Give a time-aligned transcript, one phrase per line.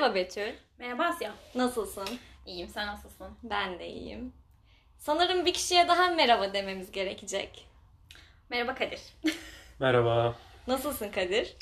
[0.00, 0.52] Merhaba Betül.
[0.78, 1.34] Merhaba Asya.
[1.54, 2.08] Nasılsın?
[2.46, 3.26] İyiyim, sen nasılsın?
[3.42, 4.32] Ben de iyiyim.
[4.98, 7.66] Sanırım bir kişiye daha merhaba dememiz gerekecek.
[8.50, 9.00] Merhaba Kadir.
[9.78, 10.34] Merhaba.
[10.66, 11.56] Nasılsın Kadir?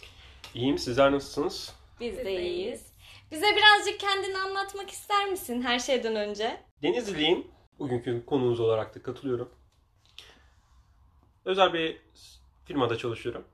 [0.54, 0.78] İyiyim.
[0.78, 1.74] Sizler nasılsınız?
[2.00, 2.52] Biz Biz de de iyiyiz.
[2.56, 2.86] iyiyiz.
[3.30, 6.60] Bize birazcık kendini anlatmak ister misin her şeyden önce?
[6.82, 7.46] Denizliliyim.
[7.78, 9.50] Bugünkü konuğunuz olarak da katılıyorum.
[11.44, 12.02] Özel bir
[12.64, 13.44] firmada çalışıyorum.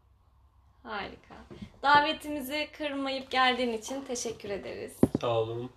[0.84, 1.34] Harika.
[1.82, 4.92] Davetimizi kırmayıp geldiğin için teşekkür ederiz.
[5.20, 5.70] Sağ olun.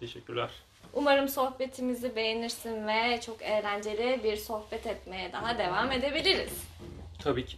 [0.00, 0.50] Teşekkürler.
[0.92, 6.64] Umarım sohbetimizi beğenirsin ve çok eğlenceli bir sohbet etmeye daha devam edebiliriz.
[7.22, 7.56] Tabii ki.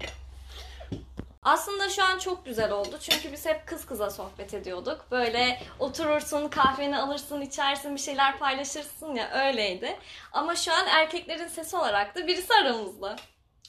[1.43, 5.07] Aslında şu an çok güzel oldu çünkü biz hep kız kıza sohbet ediyorduk.
[5.11, 9.97] Böyle oturursun, kahveni alırsın, içersin, bir şeyler paylaşırsın ya öyleydi.
[10.33, 13.17] Ama şu an erkeklerin sesi olarak da birisi aramızda.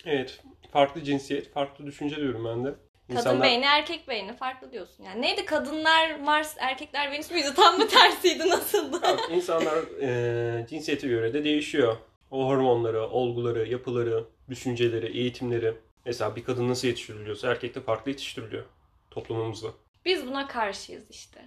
[0.06, 0.44] Evet.
[0.74, 2.76] Farklı cinsiyet, farklı düşünce diyorum ben de.
[3.16, 5.04] Kadın beyni, erkek beyni farklı diyorsun.
[5.04, 7.54] Yani neydi kadınlar Mars, erkekler Venüs müydü?
[7.56, 9.00] Tam mı tersiydi, nasıldı?
[9.04, 11.98] Evet, insanlar e, cinsiyete göre de değişiyor.
[12.32, 15.74] O hormonları, olguları, yapıları, düşünceleri, eğitimleri.
[16.06, 18.66] Mesela bir kadın nasıl yetiştiriliyorsa erkek de farklı yetiştiriliyor
[19.12, 19.68] toplumumuzda.
[20.06, 21.42] Biz buna karşıyız işte.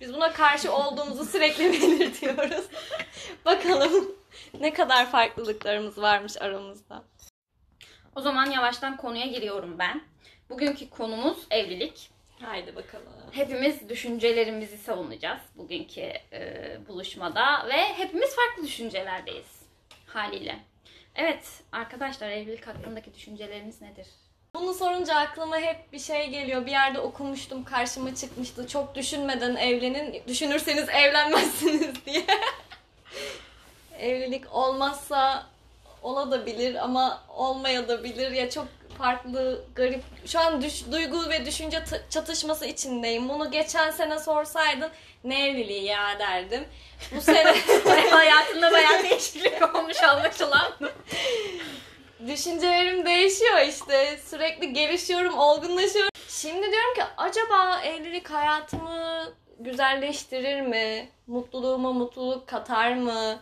[0.00, 2.64] Biz buna karşı olduğumuzu sürekli belirtiyoruz.
[3.44, 4.14] Bakalım
[4.60, 7.04] ne kadar farklılıklarımız varmış aramızda.
[8.16, 10.02] O zaman yavaştan konuya giriyorum ben.
[10.54, 12.10] Bugünkü konumuz evlilik.
[12.40, 13.06] Haydi bakalım.
[13.32, 16.00] Hepimiz düşüncelerimizi savunacağız bugünkü
[16.32, 19.46] e, buluşmada ve hepimiz farklı düşüncelerdeyiz
[20.06, 20.58] haliyle.
[21.14, 24.06] Evet arkadaşlar evlilik hakkındaki düşünceleriniz nedir?
[24.54, 26.66] Bunu sorunca aklıma hep bir şey geliyor.
[26.66, 28.66] Bir yerde okumuştum, karşıma çıkmıştı.
[28.66, 32.26] Çok düşünmeden evlenin, düşünürseniz evlenmezsiniz diye.
[33.98, 35.46] Evlilik olmazsa
[36.02, 40.02] olabilir ama olmayabilir ya çok farklı, garip.
[40.26, 43.28] Şu an düş, duygu ve düşünce çatışması içindeyim.
[43.28, 44.90] Bunu geçen sene sorsaydın
[45.24, 46.64] ne evliliği ya derdim.
[47.16, 47.54] Bu sene
[48.10, 50.72] Hayatında bayağı değişiklik olmuş anlaşılan.
[52.26, 54.18] Düşüncelerim değişiyor işte.
[54.24, 56.10] Sürekli gelişiyorum, olgunlaşıyorum.
[56.28, 61.08] Şimdi diyorum ki acaba evlilik hayatımı güzelleştirir mi?
[61.26, 63.38] Mutluluğuma mutluluk katar mı?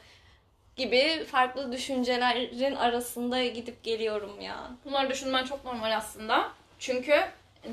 [0.82, 4.70] Gibi farklı düşüncelerin arasında gidip geliyorum ya.
[4.84, 6.52] Bunları düşünmen çok normal aslında.
[6.78, 7.20] Çünkü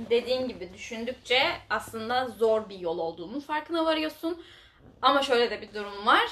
[0.09, 4.44] dediğin gibi düşündükçe aslında zor bir yol olduğunun farkına varıyorsun.
[5.02, 6.30] Ama şöyle de bir durum var.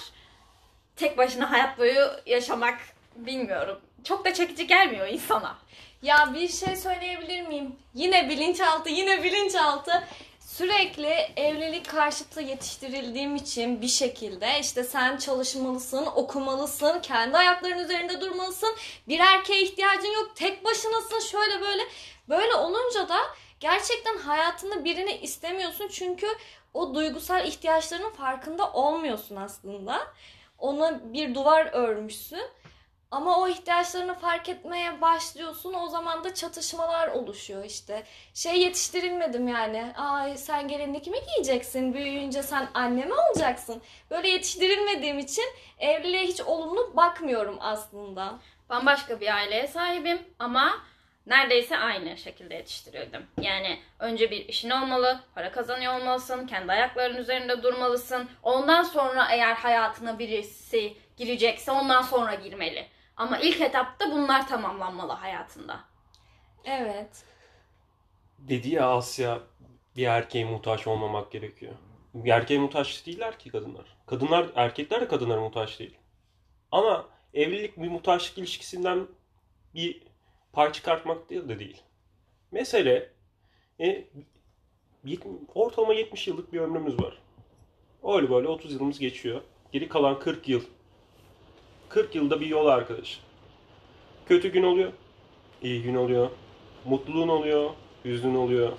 [0.96, 2.80] Tek başına hayat boyu yaşamak
[3.16, 3.80] bilmiyorum.
[4.04, 5.58] Çok da çekici gelmiyor insana.
[6.02, 7.76] Ya bir şey söyleyebilir miyim?
[7.94, 10.04] Yine bilinçaltı, yine bilinçaltı.
[10.48, 18.76] Sürekli evlilik karşıtı yetiştirildiğim için bir şekilde işte sen çalışmalısın, okumalısın, kendi ayaklarının üzerinde durmalısın.
[19.08, 21.82] Bir erkeğe ihtiyacın yok, tek başınasın şöyle böyle.
[22.30, 23.18] Böyle olunca da
[23.60, 26.28] gerçekten hayatında birini istemiyorsun çünkü
[26.74, 30.08] o duygusal ihtiyaçlarının farkında olmuyorsun aslında.
[30.60, 32.42] Ona bir duvar örmüşsün.
[33.12, 35.74] Ama o ihtiyaçlarını fark etmeye başlıyorsun.
[35.74, 38.04] O zaman da çatışmalar oluşuyor işte.
[38.34, 39.94] Şey yetiştirilmedim yani.
[39.98, 41.94] Ay sen gelinlik mi giyeceksin?
[41.94, 43.82] Büyüyünce sen anne mi olacaksın?
[44.12, 45.46] Böyle yetiştirilmediğim için
[45.80, 48.40] evliliğe hiç olumlu bakmıyorum aslında.
[48.70, 50.82] Bambaşka bir aileye sahibim ama
[51.26, 53.28] neredeyse aynı şekilde yetiştirildim.
[53.42, 58.30] Yani önce bir işin olmalı, para kazanıyor olmalısın, kendi ayaklarının üzerinde durmalısın.
[58.44, 62.97] Ondan sonra eğer hayatına birisi girecekse ondan sonra girmeli.
[63.18, 65.80] Ama ilk etapta bunlar tamamlanmalı hayatında.
[66.66, 67.26] Evet.
[68.40, 69.40] Dedi ya Asya
[69.96, 71.74] bir erkeğe muhtaç olmamak gerekiyor.
[72.14, 73.98] Bir erkeğe muhtaç değiller ki kadınlar.
[74.06, 75.98] Kadınlar, erkekler de kadınlara muhtaç değil.
[76.72, 79.08] Ama evlilik bir muhtaçlık ilişkisinden
[79.74, 80.04] bir
[80.54, 81.84] pay çıkartmak değil de değil.
[82.52, 83.14] Mesele
[83.80, 84.08] e,
[85.56, 87.22] ortalama 70 yıllık bir ömrümüz var.
[88.04, 89.42] Öyle böyle 30 yılımız geçiyor.
[89.72, 90.64] Geri kalan 40 yıl.
[91.90, 93.20] 40 yılda bir yol arkadaş.
[94.26, 94.92] Kötü gün oluyor.
[95.62, 96.30] iyi gün oluyor.
[96.86, 97.70] Mutluluğun oluyor.
[98.06, 98.72] Hüznün oluyor.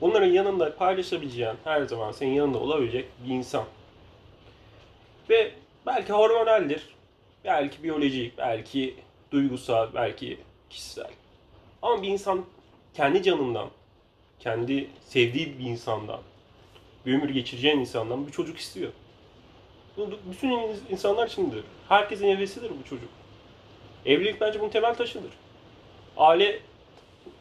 [0.00, 3.64] Bunların yanında paylaşabileceğin, her zaman senin yanında olabilecek bir insan.
[5.30, 5.52] Ve
[5.86, 6.82] belki hormonaldir.
[7.44, 8.94] Belki biyolojik, belki
[9.30, 10.38] duygusal, belki
[10.70, 11.10] kişisel.
[11.82, 12.44] Ama bir insan
[12.94, 13.68] kendi canından,
[14.38, 16.20] kendi sevdiği bir insandan,
[17.06, 18.92] bir ömür geçireceğin insandan bir çocuk istiyor.
[19.96, 20.50] Bu bütün
[20.90, 21.64] insanlar içindir.
[21.90, 23.08] Herkesin hevesidir bu çocuk.
[24.06, 25.32] Evlilik bence bunun temel taşıdır.
[26.16, 26.60] Aile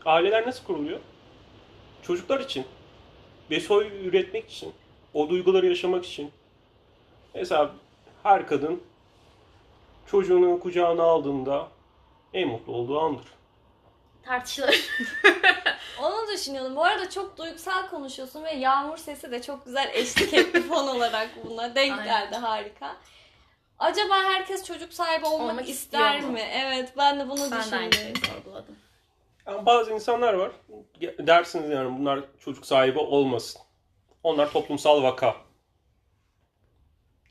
[0.06, 1.00] aileler nasıl kuruluyor?
[2.04, 2.66] Çocuklar için
[3.52, 4.74] ve soy üretmek için,
[5.14, 6.32] o duyguları yaşamak için.
[7.36, 7.72] Mesela
[8.24, 8.84] her kadın
[10.08, 11.68] çocuğunu kucağına aldığında
[12.34, 13.26] en mutlu olduğu andır.
[14.24, 14.90] Tartışılır.
[16.02, 16.76] Onu düşünüyordum.
[16.76, 21.30] Bu arada çok duygusal konuşuyorsun ve yağmur sesi de çok güzel eşlik etti fon olarak
[21.46, 21.76] buna.
[21.76, 22.06] Denk Aynen.
[22.06, 22.96] geldi harika.
[23.80, 26.40] Acaba herkes çocuk sahibi olmak, Olmak ister mi?
[26.40, 27.94] Evet ben de bunu Ben düşündüm.
[27.94, 28.76] şeyi sorguladım.
[29.46, 30.52] Ama bazı insanlar var.
[31.02, 33.62] Dersiniz yani bunlar çocuk sahibi olmasın.
[34.24, 35.36] Onlar toplumsal vaka.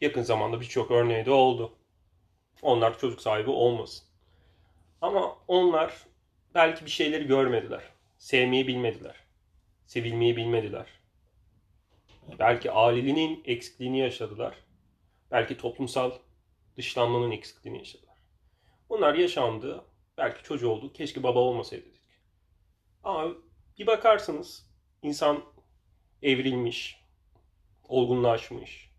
[0.00, 1.72] Yakın zamanda birçok örneği de oldu.
[2.62, 4.06] Onlar çocuk sahibi olmasın.
[5.00, 5.92] Ama onlar
[6.54, 7.82] belki bir şeyleri görmediler.
[8.18, 9.16] Sevmeyi bilmediler.
[9.86, 10.86] Sevilmeyi bilmediler.
[12.38, 14.54] Belki aileliğinin eksikliğini yaşadılar.
[15.30, 16.10] Belki toplumsal
[16.78, 18.16] dışlanmanın eksikliğini yaşadılar.
[18.88, 19.84] Bunlar yaşandı.
[20.16, 20.92] Belki çocuğu oldu.
[20.92, 22.00] Keşke baba olmasaydı dedik.
[23.04, 23.34] Ama
[23.78, 24.70] bir bakarsınız
[25.02, 25.44] insan
[26.22, 27.00] evrilmiş,
[27.88, 28.90] olgunlaşmış,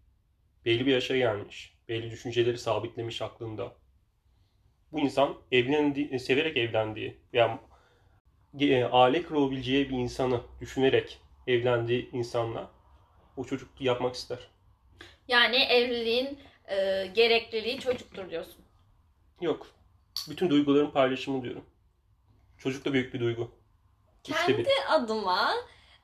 [0.66, 3.76] belli bir yaşa gelmiş, belli düşünceleri sabitlemiş aklında.
[4.92, 7.60] Bu insan evlendi, severek evlendiği veya
[8.60, 12.72] e, aile kurabileceği bir insanı düşünerek evlendiği insanla
[13.38, 14.40] o çocuk yapmak ister.
[15.28, 18.66] Yani evliliğin e, gerekliliği çocuktur diyorsun.
[19.42, 19.68] Yok.
[20.30, 21.66] Bütün duyguların paylaşımı diyorum.
[22.58, 23.52] Çocuk da büyük bir duygu.
[24.24, 24.66] İkide bir.
[24.66, 25.54] Kendi adıma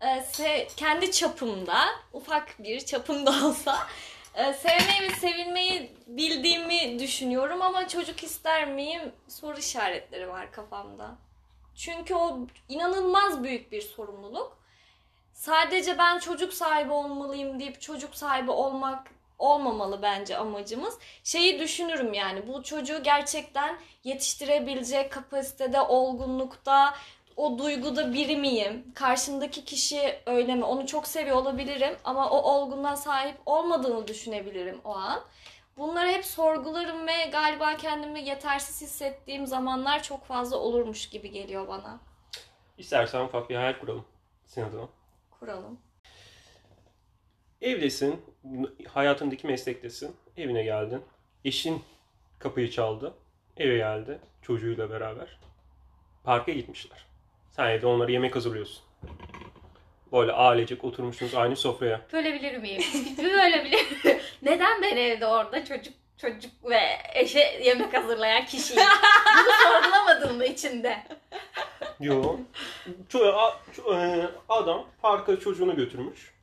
[0.02, 3.88] e, se- kendi çapımda ufak bir çapımda olsa
[4.36, 11.18] e, sevmeyi ve sevilmeyi bildiğimi düşünüyorum ama çocuk ister miyim soru işaretleri var kafamda.
[11.76, 12.40] Çünkü o
[12.70, 14.58] inanılmaz büyük bir sorumluluk.
[15.34, 19.08] Sadece ben çocuk sahibi olmalıyım deyip çocuk sahibi olmak
[19.40, 21.00] olmamalı bence amacımız.
[21.24, 26.94] Şeyi düşünürüm yani bu çocuğu gerçekten yetiştirebilecek kapasitede, olgunlukta,
[27.36, 28.92] o duyguda biri miyim?
[28.96, 30.64] Karşımdaki kişi öyle mi?
[30.64, 35.24] Onu çok seviyor olabilirim ama o olgunluğa sahip olmadığını düşünebilirim o an.
[35.78, 42.00] Bunları hep sorgularım ve galiba kendimi yetersiz hissettiğim zamanlar çok fazla olurmuş gibi geliyor bana.
[42.78, 44.06] İstersen ufak bir hayal kuralım.
[44.46, 44.88] Senin adına.
[45.40, 45.80] Kuralım.
[47.62, 48.26] Evdesin,
[48.88, 51.02] hayatındaki meslektesin, evine geldin.
[51.46, 51.84] Eşin
[52.40, 53.14] kapıyı çaldı,
[53.58, 55.38] eve geldi çocuğuyla beraber.
[56.24, 57.06] Parka gitmişler.
[57.52, 58.84] Sen evde onlara yemek hazırlıyorsun.
[60.12, 62.02] Böyle ailecek oturmuşsunuz aynı sofraya.
[62.14, 62.82] Bölebilir miyim?
[63.18, 64.20] Bölebilir miyim?
[64.42, 66.80] Neden ben evde orada çocuk çocuk ve
[67.14, 68.84] eşe yemek hazırlayan kişiyim?
[69.38, 71.04] Bunu sorgulamadın mı içinde?
[72.00, 72.38] Yo.
[73.10, 76.35] Ço- a- ço- e, adam parka çocuğunu götürmüş.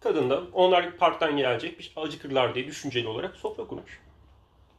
[0.00, 4.00] Kadın da onlar parktan gelecek bir acıkırlar diye düşünceli olarak sofra kurmuş.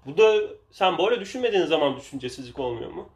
[0.06, 3.10] Bu da sen böyle düşünmediğin zaman düşüncesizlik olmuyor mu?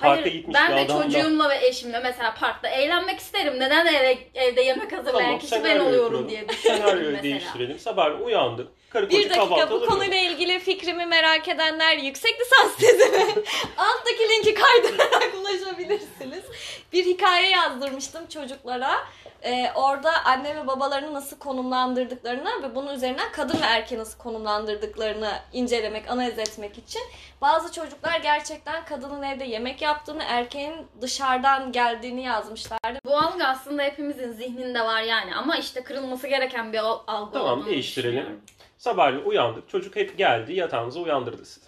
[0.00, 3.54] Parka Hayır gitmiş ben bir de çocuğumla ve eşimle mesela parkta eğlenmek isterim.
[3.60, 6.28] Neden eve, evde yemek hazırlayan Tamam, kişi ben senaryoyu oluyorum kuralım.
[6.28, 7.22] diye düşündüm Senaryoyu mesela.
[7.22, 7.78] değiştirelim.
[7.78, 8.68] Sabah uyandık.
[8.94, 13.24] Karı koca Bir dakika bu konuyla ilgili fikrimi merak edenler yüksek lisans tezimi
[13.76, 16.44] alttaki linki kaydırarak ulaşabilirsiniz.
[16.92, 18.96] Bir hikaye yazdırmıştım çocuklara.
[19.42, 25.32] Ee, orada anne ve babalarını nasıl konumlandırdıklarını ve bunun üzerinden kadın ve erkeği nasıl konumlandırdıklarını
[25.52, 27.02] incelemek, analiz etmek için.
[27.40, 32.98] Bazı çocuklar gerçekten kadının evde yemek yaptığını, erkeğin dışarıdan geldiğini yazmışlardı.
[33.06, 37.66] Bu algı aslında hepimizin zihninde var yani ama işte kırılması gereken bir al- algı Tamam,
[37.66, 38.40] değiştirelim.
[38.84, 39.68] Sabahleyin uyandık.
[39.68, 41.66] Çocuk hep geldi yatağınıza uyandırdı sizi.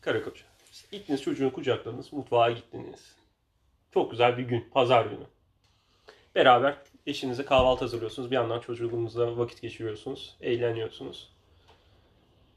[0.00, 0.42] Karı koca.
[0.92, 2.12] Gittiniz çocuğunu kucakladınız.
[2.12, 3.16] Mutfağa gittiniz.
[3.94, 4.68] Çok güzel bir gün.
[4.74, 5.24] Pazar günü.
[6.34, 6.76] Beraber
[7.06, 8.30] eşinize kahvaltı hazırlıyorsunuz.
[8.30, 10.36] Bir yandan çocuğunuzla vakit geçiriyorsunuz.
[10.40, 11.28] Eğleniyorsunuz.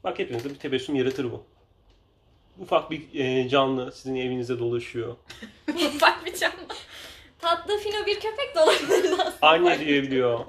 [0.04, 1.44] Bak hepinizde bir tebessüm yaratır bu.
[2.58, 5.16] Ufak bir e, canlı sizin evinizde dolaşıyor.
[5.68, 6.56] Ufak bir canlı.
[7.38, 9.34] Tatlı fino bir köpek aslında.
[9.42, 10.40] Anne diyebiliyor.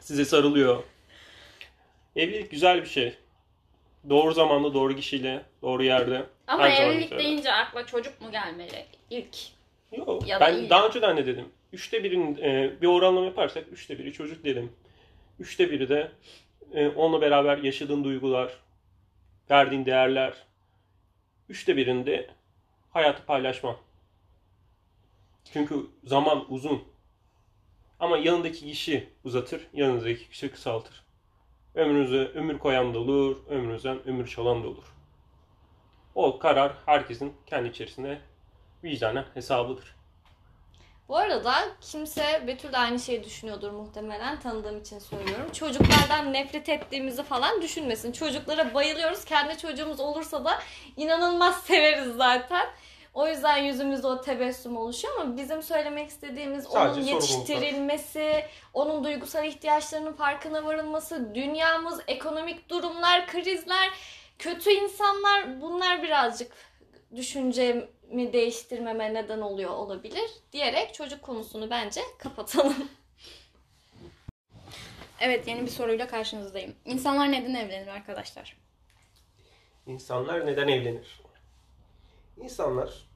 [0.00, 0.82] Size sarılıyor.
[2.16, 3.14] Evlilik güzel bir şey.
[4.08, 6.26] Doğru zamanda, doğru kişiyle, doğru yerde.
[6.46, 7.24] Ama her zaman evlilik güzel.
[7.24, 9.36] deyince akla çocuk mu gelmeli ilk?
[9.92, 10.28] Yok.
[10.28, 11.48] Ya da ben iyi daha önceden de dedim.
[11.72, 14.72] Üçte birin e, bir oranlama yaparsak üçte biri çocuk dedim.
[15.40, 16.12] Üçte biri de
[16.72, 18.58] e, onunla beraber yaşadığın duygular,
[19.50, 20.34] verdiğin değerler.
[21.48, 22.30] Üçte birinde
[22.90, 23.76] hayatı paylaşma.
[25.52, 26.84] Çünkü zaman uzun.
[28.00, 31.03] Ama yanındaki kişi uzatır, yanınızdaki kişi kısaltır.
[31.74, 34.94] Ömrünüze ömür koyan da olur, ömrünüzden ömür çalan da olur.
[36.14, 38.18] O karar herkesin kendi içerisinde
[38.84, 39.94] vicdanen hesabıdır.
[41.08, 45.52] Bu arada kimse Betül de aynı şeyi düşünüyordur muhtemelen tanıdığım için söylüyorum.
[45.52, 48.12] Çocuklardan nefret ettiğimizi falan düşünmesin.
[48.12, 49.24] Çocuklara bayılıyoruz.
[49.24, 50.58] Kendi çocuğumuz olursa da
[50.96, 52.66] inanılmaz severiz zaten.
[53.14, 59.44] O yüzden yüzümüzde o tebessüm oluşuyor ama bizim söylemek istediğimiz Sadece onun yetiştirilmesi, onun duygusal
[59.44, 63.90] ihtiyaçlarının farkına varılması, dünyamız, ekonomik durumlar, krizler,
[64.38, 66.52] kötü insanlar bunlar birazcık
[67.16, 72.88] düşüncemi değiştirmeme neden oluyor olabilir diyerek çocuk konusunu bence kapatalım.
[75.20, 76.74] Evet yeni bir soruyla karşınızdayım.
[76.84, 78.56] İnsanlar neden evlenir arkadaşlar?
[79.86, 81.23] İnsanlar neden evlenir?
[82.36, 83.06] İnsanlar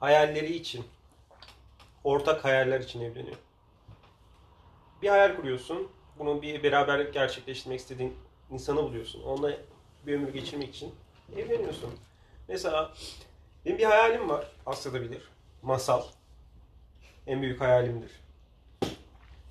[0.00, 0.84] hayalleri için,
[2.04, 3.36] ortak hayaller için evleniyor.
[5.02, 8.16] Bir hayal kuruyorsun, bunu bir beraber gerçekleştirmek istediğin
[8.50, 9.22] insanı buluyorsun.
[9.22, 9.52] Onunla
[10.06, 10.94] bir ömür geçirmek için
[11.36, 11.90] evleniyorsun.
[12.48, 12.92] Mesela
[13.64, 15.28] benim bir hayalim var, Asya'da bilir.
[15.62, 16.02] Masal.
[17.26, 18.10] En büyük hayalimdir.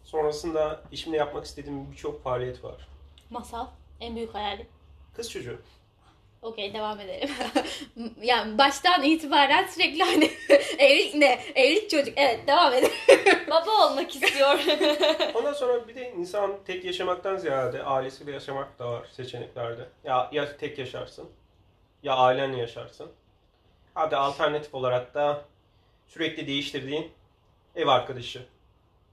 [0.03, 2.88] Sonrasında işimle yapmak istediğim birçok faaliyet var.
[3.29, 3.67] Masal.
[4.00, 4.67] En büyük hayalim.
[5.13, 5.62] Kız çocuğu.
[6.41, 7.29] Okey devam edelim.
[8.22, 10.32] yani baştan itibaren sürekli hani
[10.77, 11.39] evlilik ne?
[11.56, 12.13] Evlilik çocuk.
[12.17, 12.91] Evet devam edelim.
[13.50, 14.60] Baba olmak istiyor.
[15.36, 19.88] Ondan sonra bir de insan tek yaşamaktan ziyade ailesiyle yaşamak da var seçeneklerde.
[20.03, 21.29] Ya ya tek yaşarsın
[22.03, 23.12] ya ailenle yaşarsın.
[23.94, 25.46] Hadi alternatif olarak da
[26.08, 27.12] sürekli değiştirdiğin
[27.75, 28.46] ev arkadaşı.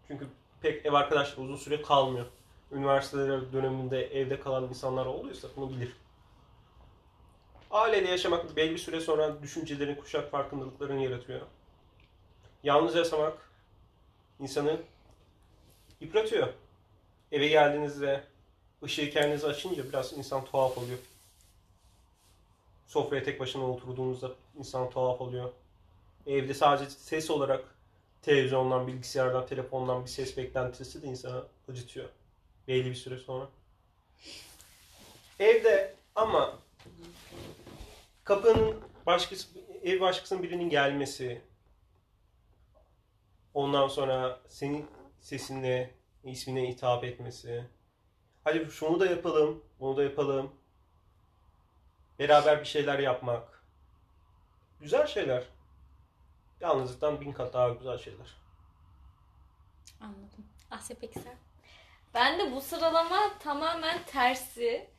[0.09, 0.27] Çünkü
[0.63, 2.27] pek ev arkadaşlığı uzun süre kalmıyor.
[2.73, 3.19] Üniversite
[3.53, 5.93] döneminde evde kalan insanlar olduysa bunu bilir.
[7.75, 11.41] Aileyle yaşamak belli süre sonra düşüncelerin, kuşak farkındalıklarını yaratıyor.
[12.63, 13.51] Yalnız yaşamak
[14.41, 14.81] insanı
[16.01, 16.49] yıpratıyor.
[17.33, 18.25] Eve geldiğinizde
[18.83, 20.99] ışığı kendinize açınca biraz insan tuhaf oluyor.
[22.87, 25.53] Sofraya tek başına oturduğunuzda insan tuhaf oluyor.
[26.27, 27.65] Evde sadece ses olarak
[28.23, 32.09] televizyondan, bilgisayardan, telefondan bir ses beklentisi de insanı acıtıyor.
[32.69, 33.49] Belli bir süre sonra.
[35.39, 36.59] Evde ama
[38.25, 39.49] kapının başkası,
[39.83, 41.43] ev başkasının birinin gelmesi,
[43.55, 44.87] ondan sonra senin
[45.21, 47.65] sesinle ismine hitap etmesi.
[48.45, 50.53] Hadi şunu da yapalım, bunu da yapalım.
[52.19, 53.65] Beraber bir şeyler yapmak.
[54.81, 55.45] Güzel şeyler.
[56.61, 58.35] Yalnızlıktan bin kat daha güzel şeyler.
[60.01, 60.47] Anladım.
[60.71, 61.37] Asya peki sen?
[62.15, 64.94] Ben de bu sıralama tamamen tersi.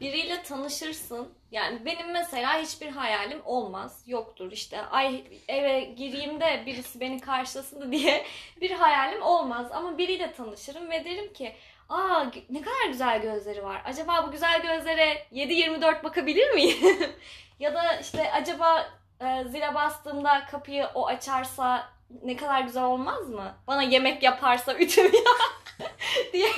[0.00, 1.28] Biriyle tanışırsın.
[1.50, 4.02] Yani benim mesela hiçbir hayalim olmaz.
[4.06, 4.80] Yoktur işte.
[4.80, 8.26] Ay eve gireyim de birisi beni karşılasın da diye
[8.60, 9.72] bir hayalim olmaz.
[9.72, 11.56] Ama biriyle tanışırım ve derim ki
[11.88, 13.82] Aa ne kadar güzel gözleri var.
[13.84, 17.10] Acaba bu güzel gözlere 7-24 bakabilir miyim?
[17.60, 21.88] ya da işte acaba e, zile bastığımda kapıyı o açarsa
[22.24, 23.54] ne kadar güzel olmaz mı?
[23.66, 25.10] Bana yemek yaparsa ütümü
[26.32, 26.50] diye.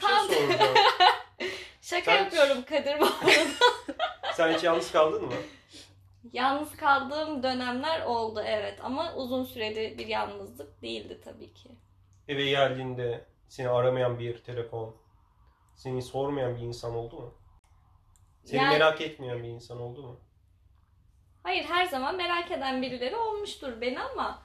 [0.00, 0.26] Tam.
[1.86, 3.08] Şaka Sen- yapıyorum Kadir arada.
[4.34, 5.32] Sen hiç yalnız kaldın mı?
[6.32, 11.68] Yalnız kaldığım dönemler oldu evet ama uzun süreli bir yalnızlık değildi tabii ki.
[12.28, 14.96] Eve geldiğinde seni aramayan bir telefon,
[15.74, 17.34] seni sormayan bir insan oldu mu?
[18.44, 20.20] Seni Yani- merak etmeyen bir insan oldu mu?
[21.42, 24.42] Hayır her zaman merak eden birileri olmuştur beni ama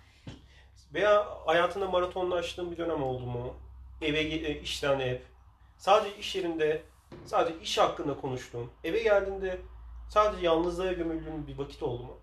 [0.94, 3.54] Veya hayatında maratonlaştığın bir dönem oldu mu?
[4.02, 5.18] Eve ge- e, işten ev.
[5.78, 6.84] Sadece iş yerinde
[7.26, 8.72] sadece iş hakkında konuştuğun.
[8.84, 9.62] Eve geldiğinde
[10.10, 12.18] sadece yalnızlığa gömüldüğün bir vakit oldu mu?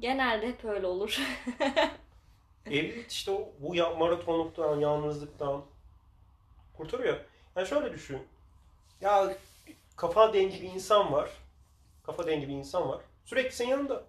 [0.00, 1.20] genelde hep öyle olur.
[2.66, 5.62] Evlilik işte o- bu ya- maratonluktan, yalnızlıktan
[6.76, 7.16] kurtarıyor.
[7.56, 8.18] Yani şöyle düşün.
[9.00, 9.36] Ya
[9.96, 11.30] kafa dengi bir insan var.
[12.02, 13.00] Kafa dengi bir insan var.
[13.24, 14.04] Sürekli senin yanında.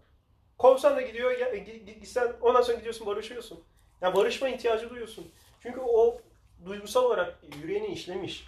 [0.58, 3.64] Kovsan da gidiyor, ya, gi- gi- gitsen ondan sonra gidiyorsun barışıyorsun.
[4.02, 5.32] Ya barışma ihtiyacı duyuyorsun.
[5.60, 6.22] Çünkü o
[6.66, 8.48] duygusal olarak yüreğine işlemiş.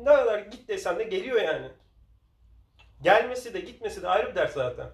[0.00, 1.68] Ne kadar git desen de geliyor yani.
[3.02, 4.90] Gelmesi de gitmesi de ayrı bir ders zaten.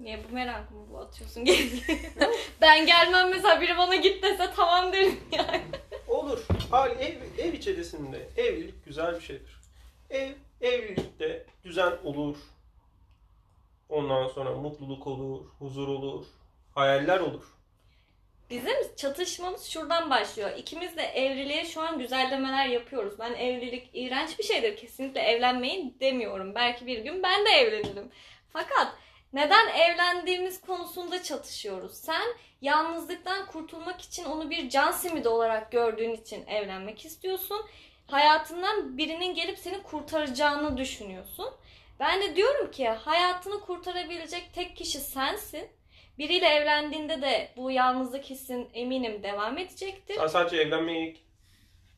[0.00, 1.70] Niye bu merakımı bu atıyorsun geri?
[2.60, 5.62] ben gelmem mesela biri bana git dese tamam derim yani.
[6.08, 6.46] Olur.
[6.70, 9.60] Hal ev, ev içerisinde evlilik güzel bir şeydir.
[10.10, 12.36] Ev, evlilikte düzen olur.
[13.88, 16.26] Ondan sonra mutluluk olur, huzur olur,
[16.74, 17.44] hayaller olur.
[18.52, 20.50] Bizim çatışmamız şuradan başlıyor.
[20.56, 23.18] İkimiz de evliliğe şu an güzellemeler yapıyoruz.
[23.18, 24.76] Ben evlilik iğrenç bir şeydir.
[24.76, 26.54] Kesinlikle evlenmeyin demiyorum.
[26.54, 28.10] Belki bir gün ben de evlenirim.
[28.52, 28.94] Fakat
[29.32, 31.94] neden evlendiğimiz konusunda çatışıyoruz.
[31.94, 32.22] Sen
[32.60, 37.66] yalnızlıktan kurtulmak için onu bir can simidi olarak gördüğün için evlenmek istiyorsun.
[38.06, 41.48] Hayatından birinin gelip seni kurtaracağını düşünüyorsun.
[42.00, 45.68] Ben de diyorum ki hayatını kurtarabilecek tek kişi sensin.
[46.18, 50.14] Biriyle evlendiğinde de bu yalnızlık hissin eminim devam edecektir.
[50.14, 51.16] Sen sadece evlenmeyi,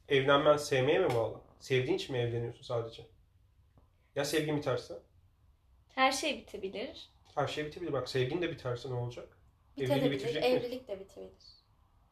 [0.09, 1.41] evlenmen sevmeye mi bağlı?
[1.61, 3.03] Sevdiğin için mi evleniyorsun sadece?
[4.17, 4.95] Ya sevgin biterse?
[5.95, 7.09] Her şey bitebilir.
[7.35, 7.93] Her şey bitebilir.
[7.93, 9.39] Bak sevgin de biterse ne olacak?
[9.77, 10.49] Evliliği Bitebilir, bitirecek mi?
[10.49, 11.33] evlilik de bitebilir.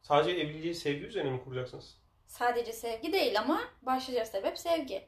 [0.01, 1.97] Sadece evliliği sevgi üzerine mi kuracaksınız?
[2.27, 5.07] Sadece sevgi değil ama başlıca sebep sevgi.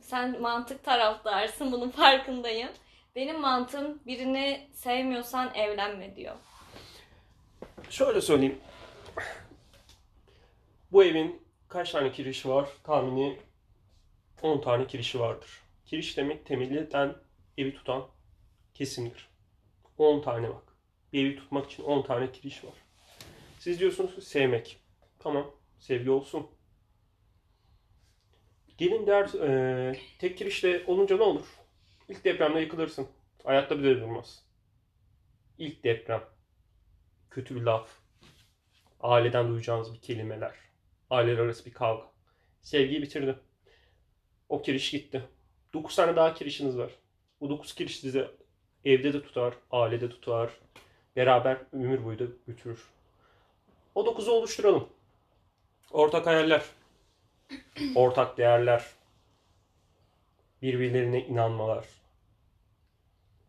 [0.00, 2.68] Sen mantık taraftarsın bunun farkındayım.
[3.16, 6.36] Benim mantığım birini sevmiyorsan evlenme diyor.
[7.90, 8.58] Şöyle söyleyeyim.
[10.92, 12.68] Bu evin kaç tane kirişi var?
[12.84, 13.38] Tahmini
[14.42, 15.62] 10 tane kirişi vardır.
[15.86, 17.16] Kiriş demek temelden
[17.58, 18.08] evi tutan
[18.74, 19.28] kesimdir.
[19.98, 20.76] 10 tane bak.
[21.12, 22.74] Bir evi tutmak için 10 tane kiriş var.
[23.58, 24.80] Siz diyorsunuz sevmek.
[25.18, 26.46] Tamam, sevgi olsun.
[28.78, 31.46] Gelin der, e, tek kirişle olunca ne olur?
[32.12, 33.08] İlk depremde yıkılırsın.
[33.44, 34.42] Ayakta bile durmaz.
[35.58, 36.24] İlk deprem.
[37.30, 37.88] Kötü bir laf.
[39.00, 40.54] Aileden duyacağınız bir kelimeler.
[41.10, 42.06] Aileler arası bir kavga.
[42.62, 43.38] Sevgiyi bitirdi.
[44.48, 45.22] O kiriş gitti.
[45.74, 46.90] 9 tane daha kirişiniz var.
[47.40, 48.26] Bu 9 kiriş sizi
[48.84, 50.50] evde de tutar, ailede tutar.
[51.16, 52.84] Beraber ömür boyu da götürür.
[53.94, 54.88] O 9'u oluşturalım.
[55.90, 56.62] Ortak hayaller.
[57.94, 58.86] Ortak değerler.
[60.62, 62.01] Birbirlerine inanmalar.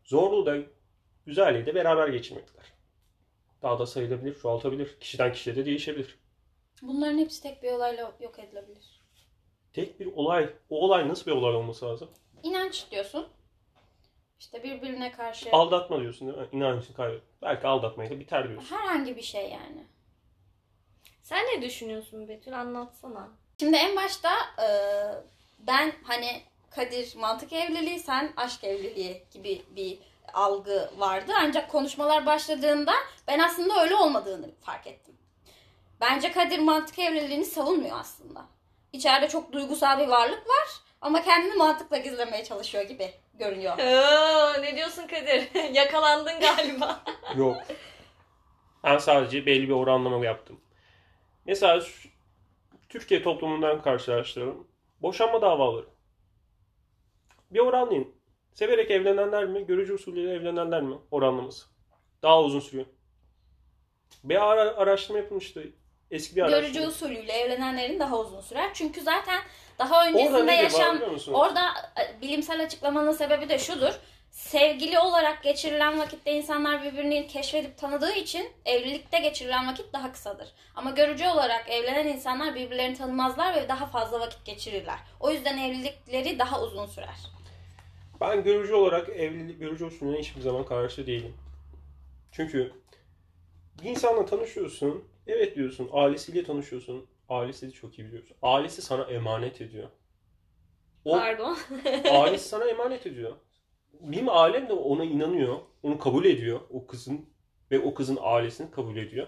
[0.04, 0.56] Zorluğu da
[1.26, 2.72] güzelliği de beraber geçirmekler.
[3.62, 5.00] Daha da sayılabilir, çoğaltabilir.
[5.00, 6.18] Kişiden kişiye de değişebilir.
[6.82, 9.00] Bunların hepsi tek bir olayla yok edilebilir.
[9.72, 12.10] Tek bir olay, o olay nasıl bir olay olması lazım?
[12.42, 13.28] İnanç diyorsun.
[14.40, 16.48] İşte birbirine karşı Aldatma diyorsun değil mi?
[16.52, 17.22] İnancını kaybet.
[17.42, 18.76] Belki aldatmayla biter diyorsun.
[18.76, 19.86] herhangi bir şey yani.
[21.22, 22.60] Sen ne düşünüyorsun Betül?
[22.60, 23.28] Anlatsana.
[23.60, 24.30] Şimdi en başta
[24.62, 24.68] e,
[25.58, 26.42] ben hani
[26.74, 29.98] Kadir mantık evliliği, sen aşk evliliği gibi bir
[30.34, 31.32] algı vardı.
[31.40, 32.92] Ancak konuşmalar başladığında
[33.28, 35.14] ben aslında öyle olmadığını fark ettim.
[36.00, 38.44] Bence Kadir mantık evliliğini savunmuyor aslında.
[38.92, 40.68] İçeride çok duygusal bir varlık var
[41.00, 43.78] ama kendini mantıkla gizlemeye çalışıyor gibi görünüyor.
[43.78, 45.54] Oo, ne diyorsun Kadir?
[45.72, 47.04] Yakalandın galiba.
[47.36, 47.56] Yok.
[48.84, 50.60] Ben sadece belli bir oranlama yaptım.
[51.46, 51.82] Mesela
[52.88, 54.66] Türkiye toplumundan karşılaştıralım.
[55.02, 55.93] Boşanma davaları.
[57.50, 58.14] Bir oranlayın.
[58.54, 61.66] Severek evlenenler mi, görücü usulüyle evlenenler mi oranlaması?
[62.22, 62.86] Daha uzun sürüyor.
[64.24, 65.64] Bir ara, araştırma yapılmıştı.
[66.10, 66.62] Eski bir araştırma.
[66.62, 68.70] Görücü usulüyle evlenenlerin daha uzun sürer.
[68.74, 69.40] Çünkü zaten
[69.78, 71.32] daha Orada öncesinde var yaşam musun?
[71.32, 71.60] Orada
[72.00, 73.92] e, bilimsel açıklamanın sebebi de şudur.
[74.34, 80.48] Sevgili olarak geçirilen vakitte insanlar birbirini keşfedip tanıdığı için evlilikte geçirilen vakit daha kısadır.
[80.74, 84.98] Ama görücü olarak evlenen insanlar birbirlerini tanımazlar ve daha fazla vakit geçirirler.
[85.20, 87.16] O yüzden evlilikleri daha uzun sürer.
[88.20, 91.34] Ben görücü olarak evlilik, görücü usulüne hiçbir zaman karşı değilim.
[92.32, 92.72] Çünkü
[93.82, 98.36] bir insanla tanışıyorsun, evet diyorsun, ailesiyle tanışıyorsun, ailesi de çok iyi biliyorsun.
[98.42, 99.88] Ailesi sana emanet ediyor.
[101.04, 101.58] O Pardon.
[102.10, 103.32] ailesi sana emanet ediyor.
[104.00, 107.28] Benim ailem de ona inanıyor, onu kabul ediyor, o kızın
[107.70, 109.26] ve o kızın ailesini kabul ediyor.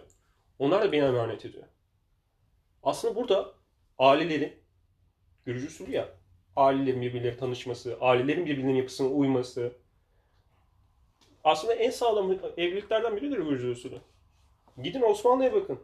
[0.59, 1.65] Onlar da beni emanet ediyor.
[2.83, 3.55] Aslında burada
[3.99, 4.59] aileleri,
[5.45, 6.09] görücü usulü ya,
[6.57, 9.73] ailelerin birbirleri tanışması, ailelerin birbirlerinin yapısına uyması.
[11.45, 14.01] Aslında en sağlam evliliklerden biridir görücü usulü.
[14.83, 15.81] Gidin Osmanlı'ya bakın.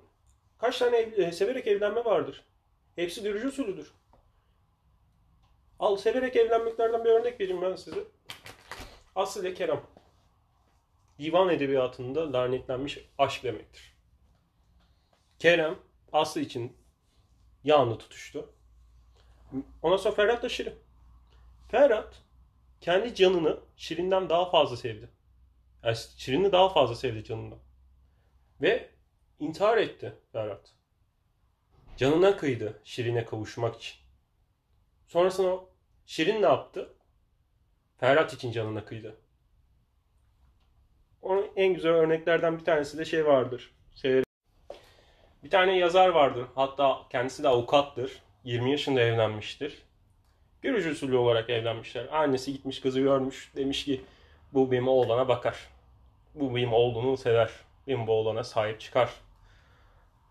[0.59, 2.45] Kaç tane ev- e, severek evlenme vardır.
[2.97, 3.93] Hepsi görücü usulüdür.
[5.79, 8.01] Al severek evlenmeklerden bir örnek vereyim ben size.
[9.17, 9.81] Aslı Kerem.
[11.19, 13.97] Divan edebiyatında lanetlenmiş aşk demektir.
[15.39, 15.79] Kerem
[16.13, 16.77] Aslı için
[17.65, 18.53] yağını tutuştu.
[19.83, 20.75] Ondan sonra Ferhat da Şirin.
[21.69, 22.23] Ferhat
[22.81, 25.09] kendi canını Şirin'den daha fazla sevdi.
[25.83, 27.59] Yani Şirin'i daha fazla sevdi canından.
[28.61, 28.91] Ve
[29.41, 30.73] intihar etti Ferhat.
[31.97, 33.97] Canına kıydı Şirin'e kavuşmak için.
[35.09, 35.61] Sonrasında
[36.07, 36.95] Şirin ne yaptı?
[38.03, 39.17] Ferhat için canına kıydı.
[41.23, 43.71] Onun en güzel örneklerden bir tanesi de şey vardır.
[43.95, 44.25] Severek.
[45.45, 46.47] Bir tane yazar vardır.
[46.55, 48.23] Hatta kendisi de avukattır.
[48.45, 49.83] 20 yaşında evlenmiştir.
[50.63, 52.09] Görücü usulü olarak evlenmişler.
[52.13, 53.53] Annesi gitmiş kızı görmüş.
[53.57, 54.01] Demiş ki
[54.53, 55.69] bu benim oğlana bakar.
[56.35, 57.51] Bu benim oğlumu sever.
[57.87, 59.11] Benim bu oğlana sahip çıkar.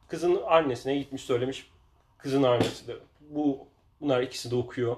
[0.08, 1.72] Kızın annesine gitmiş söylemiş.
[2.18, 3.68] Kızın annesi de bu
[4.02, 4.96] bunlar ikisi de okuyor.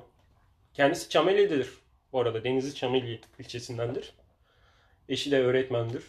[0.73, 1.82] Kendisi Çameli'dedir.
[2.13, 4.13] Bu arada Denizli Çameli ilçesindendir.
[5.09, 6.03] Eşi de öğretmendir.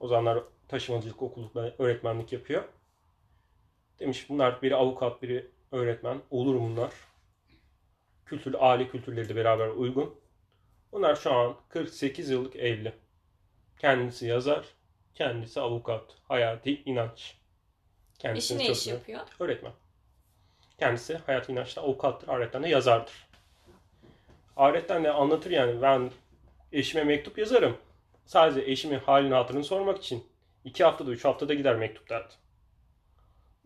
[0.00, 2.64] O zamanlar taşımacılık okulunda öğretmenlik yapıyor.
[3.98, 6.20] Demiş bunlar biri avukat, biri öğretmen.
[6.30, 6.92] Olur bunlar.
[8.26, 10.20] Kültür, aile kültürleri de beraber uygun.
[10.92, 12.92] Bunlar şu an 48 yıllık evli.
[13.78, 14.64] Kendisi yazar,
[15.14, 16.16] kendisi avukat.
[16.28, 17.18] Hayati inanç.
[17.20, 17.38] İşi
[18.18, 19.20] Kendisini ne iş yapıyor?
[19.40, 19.72] Öğretmen.
[20.78, 23.27] Kendisi hayat inançta avukattır, ahiretten de yazardır.
[24.58, 26.10] Ahiretten de anlatır yani ben
[26.72, 27.76] eşime mektup yazarım.
[28.26, 30.24] Sadece eşimin halini hatırını sormak için.
[30.64, 32.34] iki haftada, üç haftada gider mektup derdi.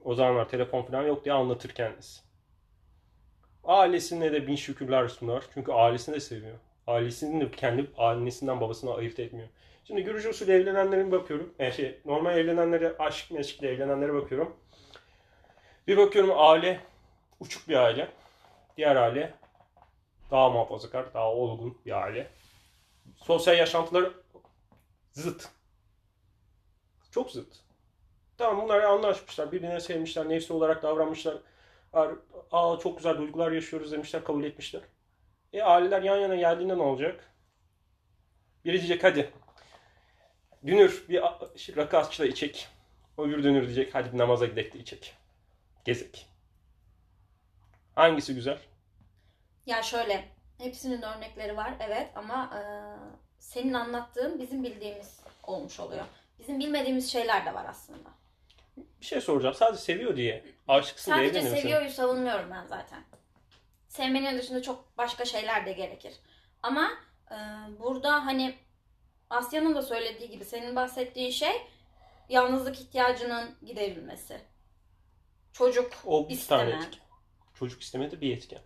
[0.05, 2.23] O zamanlar telefon falan yok diye anlatır kendisi.
[3.65, 5.45] Ailesine de bin şükürler sunar.
[5.55, 6.59] Çünkü ailesini de seviyor.
[6.87, 9.49] Ailesinin de kendi annesinden babasından ayırt etmiyor.
[9.85, 11.55] Şimdi görücü usulü evlenenlerin bakıyorum.
[11.59, 14.57] Yani şey, normal evlenenlere, aşk meşkle evlenenlere bakıyorum.
[15.87, 16.81] Bir bakıyorum aile
[17.41, 18.09] uçuk bir aile.
[18.77, 19.35] Diğer aile
[20.33, 22.31] daha muhafazakar, daha olgun bir aile.
[23.17, 24.13] Sosyal yaşantıları
[25.13, 25.49] zıt.
[27.11, 27.57] Çok zıt.
[28.39, 31.37] Tamam bunlar anlaşmışlar, birbirine sevmişler, nefsi olarak davranmışlar.
[32.53, 34.83] Aa çok güzel duygular yaşıyoruz demişler, kabul etmişler.
[35.53, 37.33] E aileler yan yana geldiğinde ne olacak?
[38.65, 39.33] Biri diyecek hadi.
[40.67, 41.23] Dünür bir
[41.77, 42.69] rakı açla içek.
[43.19, 45.17] Öbür dünür diyecek hadi namaza gidek de içek.
[45.85, 46.27] Gezek.
[47.95, 48.59] Hangisi güzel?
[49.67, 52.63] Ya şöyle, hepsinin örnekleri var evet ama e,
[53.39, 56.05] senin anlattığın bizim bildiğimiz olmuş oluyor.
[56.39, 58.09] Bizim bilmediğimiz şeyler de var aslında.
[58.77, 59.55] Bir şey soracağım.
[59.55, 63.03] Sadece seviyor diye aşıksın diye Sadece seviyoryu savunmuyorum ben zaten.
[63.89, 66.15] Sevmenin dışında çok başka şeyler de gerekir.
[66.63, 66.91] Ama
[67.31, 67.37] e,
[67.79, 68.55] burada hani
[69.31, 71.63] Asya'nın da söylediği gibi senin bahsettiğin şey
[72.29, 74.41] yalnızlık ihtiyacının giderilmesi.
[75.53, 76.81] Çocuk O isteme.
[77.55, 78.61] Çocuk istemedi bir etken.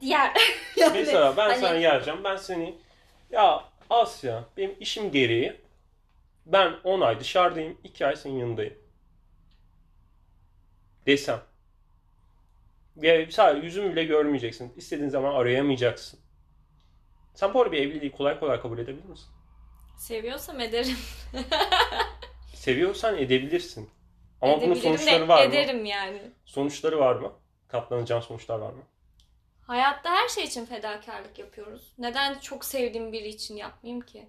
[0.00, 0.32] Diğer
[0.76, 2.24] yani, Mesela ben hani- sana geleceğim.
[2.24, 2.78] Ben seni
[3.30, 5.60] ya Asya benim işim gereği
[6.46, 7.78] ben 10 ay dışarıdayım.
[7.84, 8.74] 2 ay senin yanındayım.
[11.06, 11.40] Desem.
[12.96, 14.72] Ya sadece yüzümü bile görmeyeceksin.
[14.76, 16.20] İstediğin zaman arayamayacaksın.
[17.34, 19.28] Sen bu arada bir evliliği kolay kolay kabul edebilir misin?
[19.98, 20.96] Seviyorsam ederim.
[22.54, 23.90] Seviyorsan edebilirsin.
[24.40, 25.54] Ama bunun Edebilirim de sonuçları var mı?
[25.54, 26.20] ederim yani.
[26.44, 27.32] Sonuçları var mı?
[27.68, 28.82] Katlanacağın sonuçlar var mı?
[29.68, 31.92] Hayatta her şey için fedakarlık yapıyoruz.
[31.98, 34.28] Neden çok sevdiğim biri için yapmayayım ki?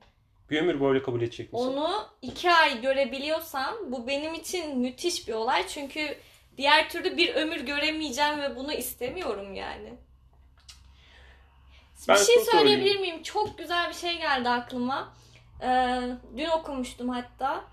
[0.49, 1.67] Bir ömür böyle kabul edecek misin?
[1.67, 5.67] Onu iki ay görebiliyorsam bu benim için müthiş bir olay.
[5.67, 6.17] Çünkü
[6.57, 9.93] diğer türlü bir ömür göremeyeceğim ve bunu istemiyorum yani.
[12.07, 13.23] Ben bir şey söyleyebilir miyim?
[13.23, 15.13] Çok güzel bir şey geldi aklıma.
[15.61, 16.01] Ee,
[16.37, 17.63] dün okumuştum hatta.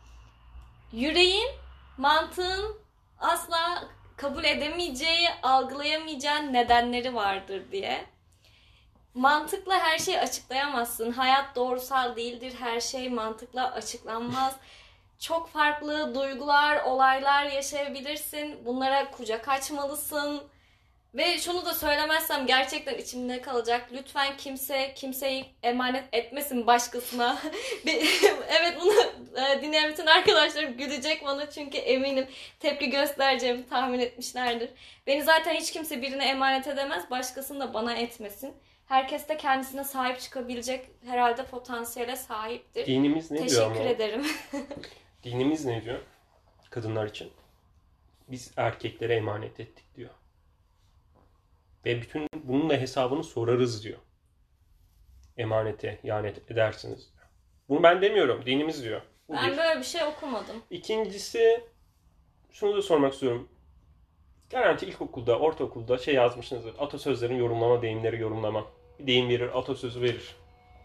[0.92, 1.48] Yüreğin,
[1.96, 2.78] mantığın
[3.18, 3.84] asla
[4.16, 8.04] kabul edemeyeceği, algılayamayacağı nedenleri vardır diye.
[9.14, 11.12] Mantıkla her şeyi açıklayamazsın.
[11.12, 12.54] Hayat doğrusal değildir.
[12.60, 14.56] Her şey mantıkla açıklanmaz.
[15.18, 18.64] Çok farklı duygular, olaylar yaşayabilirsin.
[18.64, 20.42] Bunlara kucak açmalısın.
[21.14, 23.88] Ve şunu da söylemezsem gerçekten içimde kalacak.
[23.92, 27.38] Lütfen kimse kimseyi emanet etmesin başkasına.
[28.60, 28.92] Evet bunu
[29.40, 32.26] e, dinleyen bütün arkadaşlarım gülecek bana çünkü eminim
[32.60, 34.70] tepki göstereceğimi tahmin etmişlerdir.
[35.06, 37.10] Beni zaten hiç kimse birine emanet edemez.
[37.10, 38.54] Başkasını da bana etmesin.
[38.86, 42.86] Herkes de kendisine sahip çıkabilecek herhalde potansiyele sahiptir.
[42.86, 43.74] Dinimiz ne diyor ama?
[43.74, 44.26] Teşekkür ederim.
[45.24, 45.98] Dinimiz ne diyor?
[46.70, 47.32] Kadınlar için.
[48.28, 50.10] Biz erkeklere emanet ettik diyor.
[51.86, 53.98] Ve bütün bunun da hesabını sorarız diyor.
[55.36, 57.26] Emanete ihanet edersiniz diyor.
[57.68, 58.46] Bunu ben demiyorum.
[58.46, 59.00] Dinimiz diyor.
[59.28, 59.56] Bu Ben bir.
[59.56, 60.56] böyle bir şey okumadım.
[60.70, 61.64] İkincisi
[62.52, 63.48] şunu da sormak istiyorum.
[64.50, 66.74] Garanti ilkokulda, ortaokulda şey yazmışsınızdır.
[66.78, 68.66] Atasözlerin yorumlama, deyimleri yorumlama.
[68.98, 70.36] Bir deyim verir, atasözü verir.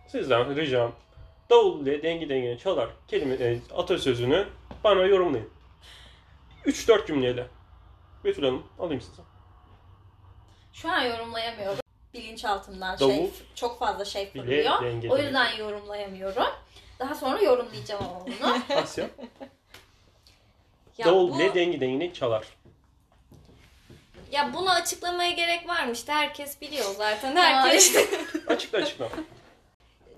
[0.08, 0.92] Sizden ricam
[1.50, 4.48] davul ile dengi dengine çalar kelime e, atasözünü
[4.84, 5.50] bana yorumlayın.
[6.66, 7.48] 3-4 cümleyle.
[8.24, 9.31] Betül Hanım alayım sizi.
[10.74, 11.80] Şu an yorumlayamıyorum.
[12.14, 13.12] Bilinçaltımdan Davul.
[13.12, 14.84] şey çok fazla şey Bile fırlıyor.
[14.84, 16.48] denge O yüzden yorumlayamıyorum.
[17.00, 18.58] Daha sonra yorumlayacağım ama bunu.
[18.80, 19.10] Asya.
[20.98, 22.46] Ya davul bu- ile dengi dengine çalar.
[24.32, 25.92] Ya bunu açıklamaya gerek var mı?
[25.92, 27.36] İşte herkes biliyor zaten.
[27.36, 27.96] Herkes.
[28.48, 29.10] Açıkla açıkla.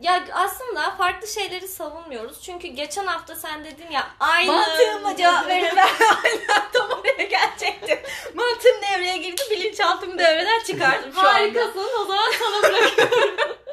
[0.02, 2.42] Ya aslında farklı şeyleri savunmuyoruz.
[2.42, 8.00] Çünkü geçen hafta sen dedin ya aynı Mantığıma cevap verir ben hala tam oraya gelecektim.
[8.34, 11.34] Mantığım devreye girdi, bilinçaltımı devreden çıkardım şu anda.
[11.34, 13.34] Harikasın o zaman sana bırakıyorum.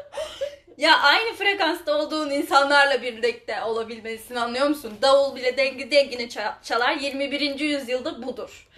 [0.77, 4.99] Ya aynı frekansta olduğun insanlarla birlikte olabilmelisin anlıyor musun?
[5.03, 6.93] Davul bile dengi dengine ça- çalar.
[6.93, 7.61] 21.
[7.61, 8.69] yüzyılda budur.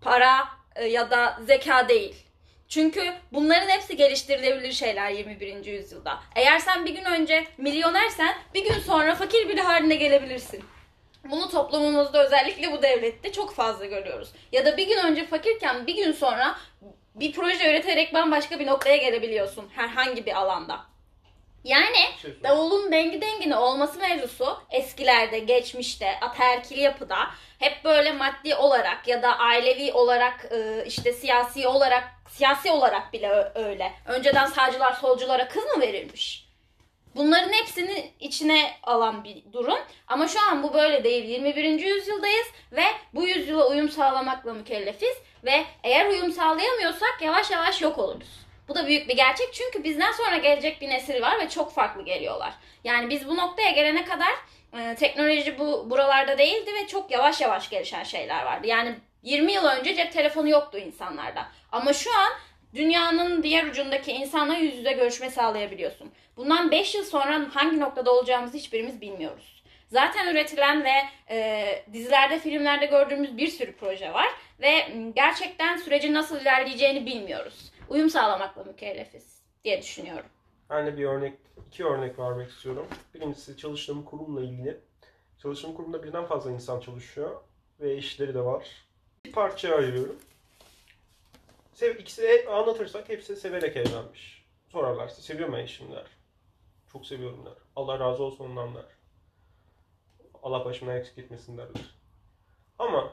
[0.00, 2.23] Para e, ya da zeka değil.
[2.68, 5.64] Çünkü bunların hepsi geliştirilebilir şeyler 21.
[5.64, 6.20] yüzyılda.
[6.36, 10.64] Eğer sen bir gün önce milyonersen bir gün sonra fakir biri haline gelebilirsin.
[11.30, 14.32] Bunu toplumumuzda özellikle bu devlette çok fazla görüyoruz.
[14.52, 16.56] Ya da bir gün önce fakirken bir gün sonra
[17.14, 20.93] bir proje üreterek bambaşka bir noktaya gelebiliyorsun herhangi bir alanda.
[21.64, 27.18] Yani şey davulun dengi dengine olması mevzusu eskilerde, geçmişte, ataerkil yapıda
[27.58, 33.52] hep böyle maddi olarak ya da ailevi olarak e, işte siyasi olarak siyasi olarak bile
[33.54, 33.92] öyle.
[34.06, 36.44] Önceden sağcılar solculara kız mı verilmiş?
[37.16, 39.78] Bunların hepsini içine alan bir durum.
[40.08, 41.24] Ama şu an bu böyle değil.
[41.24, 41.64] 21.
[41.64, 45.16] yüzyıldayız ve bu yüzyıla uyum sağlamakla mükellefiz.
[45.44, 48.43] Ve eğer uyum sağlayamıyorsak yavaş yavaş yok oluruz.
[48.68, 52.04] Bu da büyük bir gerçek çünkü bizden sonra gelecek bir nesil var ve çok farklı
[52.04, 52.54] geliyorlar.
[52.84, 54.34] Yani biz bu noktaya gelene kadar
[54.78, 58.66] e, teknoloji bu buralarda değildi ve çok yavaş yavaş gelişen şeyler vardı.
[58.66, 61.48] Yani 20 yıl önce cep telefonu yoktu insanlarda.
[61.72, 62.32] Ama şu an
[62.74, 66.12] dünyanın diğer ucundaki insanla yüz yüze görüşme sağlayabiliyorsun.
[66.36, 69.64] Bundan 5 yıl sonra hangi noktada olacağımızı hiçbirimiz bilmiyoruz.
[69.88, 70.94] Zaten üretilen ve
[71.30, 74.26] e, dizilerde, filmlerde gördüğümüz bir sürü proje var
[74.60, 77.63] ve gerçekten sürecin nasıl ilerleyeceğini bilmiyoruz.
[77.88, 80.26] Uyum sağlamakla mükellefiz diye düşünüyorum.
[80.70, 82.86] Ben de bir örnek, iki örnek vermek istiyorum.
[83.14, 84.80] Birincisi çalıştığım kurumla ilgili.
[85.38, 87.40] Çalıştığım kurumda birden fazla insan çalışıyor
[87.80, 88.86] ve işleri de var.
[89.24, 90.16] Bir parçaya ayırıyorum.
[91.74, 94.44] Sev, ikisi de anlatırsak hepsi severek evlenmiş.
[94.72, 96.06] Sorarlarsa seviyor mu eşim der.
[96.92, 97.52] Çok seviyorum der.
[97.76, 98.84] Allah razı olsun ondan der.
[100.42, 101.94] Allah başımdan eksik etmesin derler.
[102.78, 103.12] Ama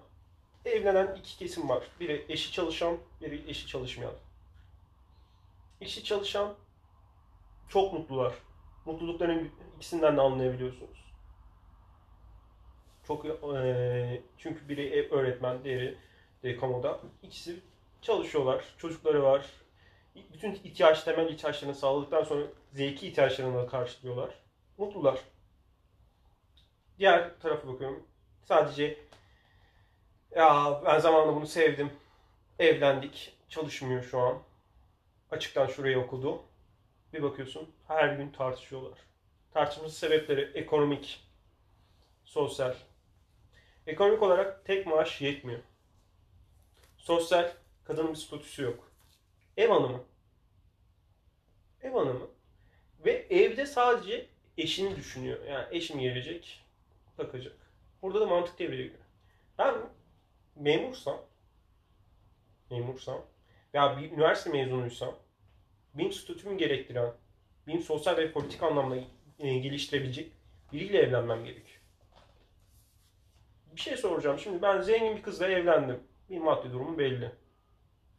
[0.65, 1.83] evlenen iki kesim var.
[1.99, 4.13] Biri eşi çalışan, biri eşi çalışmayan.
[5.81, 6.55] Eşi çalışan
[7.69, 8.33] çok mutlular.
[8.85, 11.11] Mutlulukların ikisinden de anlayabiliyorsunuz.
[13.07, 15.97] Çok eee, çünkü biri öğretmen, diğeri
[16.43, 16.99] de kamuda.
[17.23, 17.59] İkisi
[18.01, 19.45] çalışıyorlar, çocukları var.
[20.33, 24.35] Bütün ihtiyaç, temel ihtiyaçlarını sağladıktan sonra zevki ihtiyaçlarını da karşılıyorlar.
[24.77, 25.19] Mutlular.
[26.99, 28.07] Diğer tarafa bakıyorum.
[28.43, 28.99] Sadece
[30.35, 31.91] ya ben zamanında bunu sevdim.
[32.59, 33.37] Evlendik.
[33.49, 34.50] Çalışmıyor şu an.
[35.31, 36.43] Açıktan şurayı okudu.
[37.13, 38.99] Bir bakıyorsun her gün tartışıyorlar.
[39.53, 41.27] Tartışması sebepleri ekonomik,
[42.23, 42.75] sosyal.
[43.87, 45.59] Ekonomik olarak tek maaş yetmiyor.
[46.97, 47.51] Sosyal,
[47.83, 48.91] kadının bir statüsü yok.
[49.57, 50.03] Ev hanımı.
[51.81, 52.27] Ev hanımı.
[53.05, 55.45] Ve evde sadece eşini düşünüyor.
[55.45, 56.65] Yani eşim gelecek,
[57.17, 57.55] bakacak.
[58.01, 59.03] Burada da mantık devreye giriyor.
[59.57, 59.75] Ben
[60.55, 61.21] memursam,
[62.69, 63.21] memursam
[63.73, 65.15] veya bir üniversite mezunuysam
[65.93, 67.13] benim statümü gerektiren,
[67.67, 68.95] benim sosyal ve politik anlamda
[69.39, 70.31] e, geliştirebilecek
[70.73, 71.81] biriyle evlenmem gerekiyor.
[73.75, 74.39] Bir şey soracağım.
[74.39, 76.03] Şimdi ben zengin bir kızla evlendim.
[76.29, 77.31] Benim maddi durumum belli.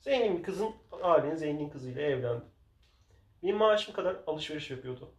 [0.00, 2.48] Zengin bir kızın, ailenin zengin kızıyla evlendim.
[3.42, 5.14] Benim maaşım kadar alışveriş yapıyordu.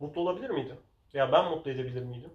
[0.00, 0.76] Mutlu olabilir miydi?
[1.12, 2.30] Ya ben mutlu edebilir miydim?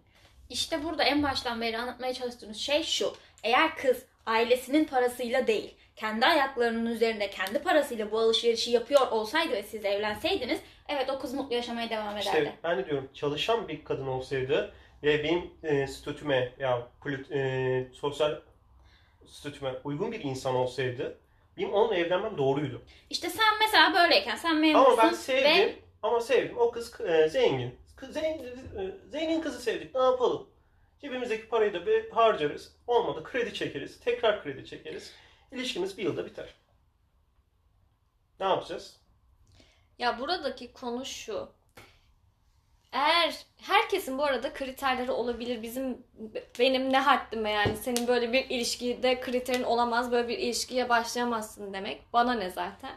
[0.49, 3.13] İşte burada en baştan beri anlatmaya çalıştığımız şey şu.
[3.43, 9.63] Eğer kız ailesinin parasıyla değil, kendi ayaklarının üzerinde kendi parasıyla bu alışverişi yapıyor olsaydı ve
[9.63, 10.59] siz evlenseydiniz,
[10.89, 12.37] evet o kız mutlu yaşamaya devam ederdi.
[12.37, 17.93] İşte ben de diyorum çalışan bir kadın olsaydı ve benim e, statüme ya polit- e,
[17.93, 18.35] sosyal
[19.27, 21.17] statüme uygun bir insan olsaydı
[21.57, 22.81] benim onunla evlenmem doğruydu.
[23.09, 25.43] İşte sen mesela böyleyken sen Ama memnunsun ben sevdim.
[25.43, 26.57] ve Ama sevdim.
[26.57, 27.75] O kız e, zengin.
[27.95, 29.95] Kız, zengin, e, zengin kızı sevdik.
[29.95, 30.47] Ne yapalım?
[31.01, 32.75] Cebimizdeki parayı da bir harcarız.
[32.87, 33.99] Olmadı kredi çekeriz.
[33.99, 35.13] Tekrar kredi çekeriz.
[35.51, 36.53] İlişkimiz bir yılda biter.
[38.39, 38.97] Ne yapacağız?
[39.99, 41.49] Ya buradaki konu şu.
[42.91, 45.61] Eğer herkesin bu arada kriterleri olabilir.
[45.63, 46.03] Bizim
[46.59, 50.11] benim ne haddime yani senin böyle bir ilişkide kriterin olamaz.
[50.11, 52.13] Böyle bir ilişkiye başlayamazsın demek.
[52.13, 52.95] Bana ne zaten.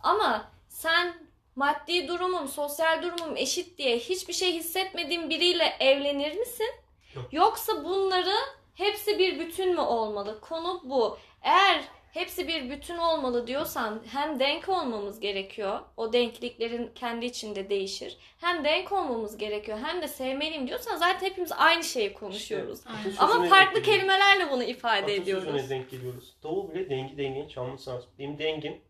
[0.00, 6.70] Ama sen maddi durumum, sosyal durumum eşit diye hiçbir şey hissetmediğin biriyle evlenir misin?
[7.14, 7.32] Yok.
[7.32, 8.34] Yoksa bunları
[8.74, 10.40] hepsi bir bütün mü olmalı?
[10.40, 11.18] Konu bu.
[11.42, 15.80] Eğer hepsi bir bütün olmalı diyorsan hem denk olmamız gerekiyor.
[15.96, 18.16] O denkliklerin kendi içinde değişir.
[18.40, 22.80] Hem denk olmamız gerekiyor hem de sevmeliyim diyorsan zaten hepimiz aynı şeyi konuşuyoruz.
[23.04, 23.86] Bütün Ama farklı denk geliyoruz.
[23.86, 25.70] kelimelerle bunu ifade Atasözüne ediyoruz.
[25.70, 26.34] denk geliyoruz.
[26.42, 28.10] Davul bile dengi dengeni çalması lazım.
[28.18, 28.80] Benim dengim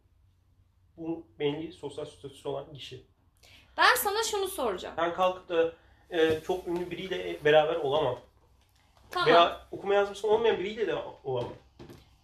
[0.97, 3.03] bu belli sosyal statüsü olan kişi.
[3.77, 4.95] Ben sana şunu soracağım.
[4.99, 5.73] Ben kalkıp da
[6.11, 8.19] e, çok ünlü biriyle beraber olamam.
[9.11, 9.29] Tamam.
[9.29, 11.53] Veya okuma yazması olmayan biriyle de olamam.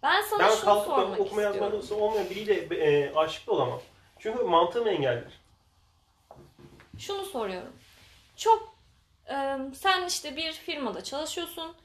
[0.05, 1.61] Ben sana Ben şunu kalkıp da sormak okuma istiyorum.
[1.73, 3.81] yazması olmayan biriyle e, aşık da olamam.
[4.19, 5.41] Çünkü mantığım engeller.
[6.99, 7.73] Şunu soruyorum.
[8.35, 8.75] Çok
[9.29, 11.75] e, sen işte bir firmada çalışıyorsun.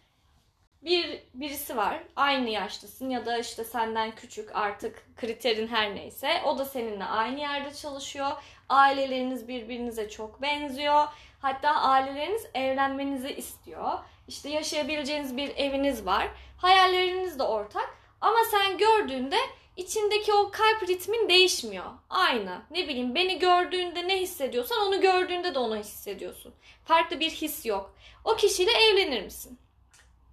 [0.82, 2.02] Bir birisi var.
[2.16, 6.42] Aynı yaştasın ya da işte senden küçük artık kriterin her neyse.
[6.44, 8.30] O da seninle aynı yerde çalışıyor.
[8.68, 11.04] Aileleriniz birbirinize çok benziyor.
[11.42, 13.98] Hatta aileleriniz evlenmenizi istiyor.
[14.28, 16.28] İşte yaşayabileceğiniz bir eviniz var.
[16.58, 17.99] Hayalleriniz de ortak.
[18.20, 19.36] Ama sen gördüğünde
[19.76, 21.84] içindeki o kalp ritmin değişmiyor.
[22.10, 22.62] Aynı.
[22.70, 26.54] Ne bileyim beni gördüğünde ne hissediyorsan onu gördüğünde de onu hissediyorsun.
[26.84, 27.94] Farklı bir his yok.
[28.24, 29.58] O kişiyle evlenir misin?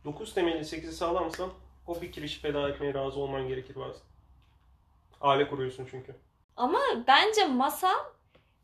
[0.06, 1.50] 9 temelli 8'i sağlamsan
[1.88, 4.02] o bir kirişi feda etmeye razı olman gerekir bazen.
[5.22, 6.16] Aile kuruyorsun çünkü.
[6.58, 7.98] Ama bence masal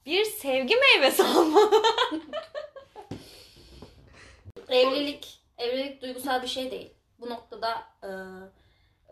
[0.06, 1.84] bir sevgi meyvesi olmalı.
[4.70, 6.94] evlilik evlilik duygusal bir şey değil.
[7.20, 8.10] Bu noktada e,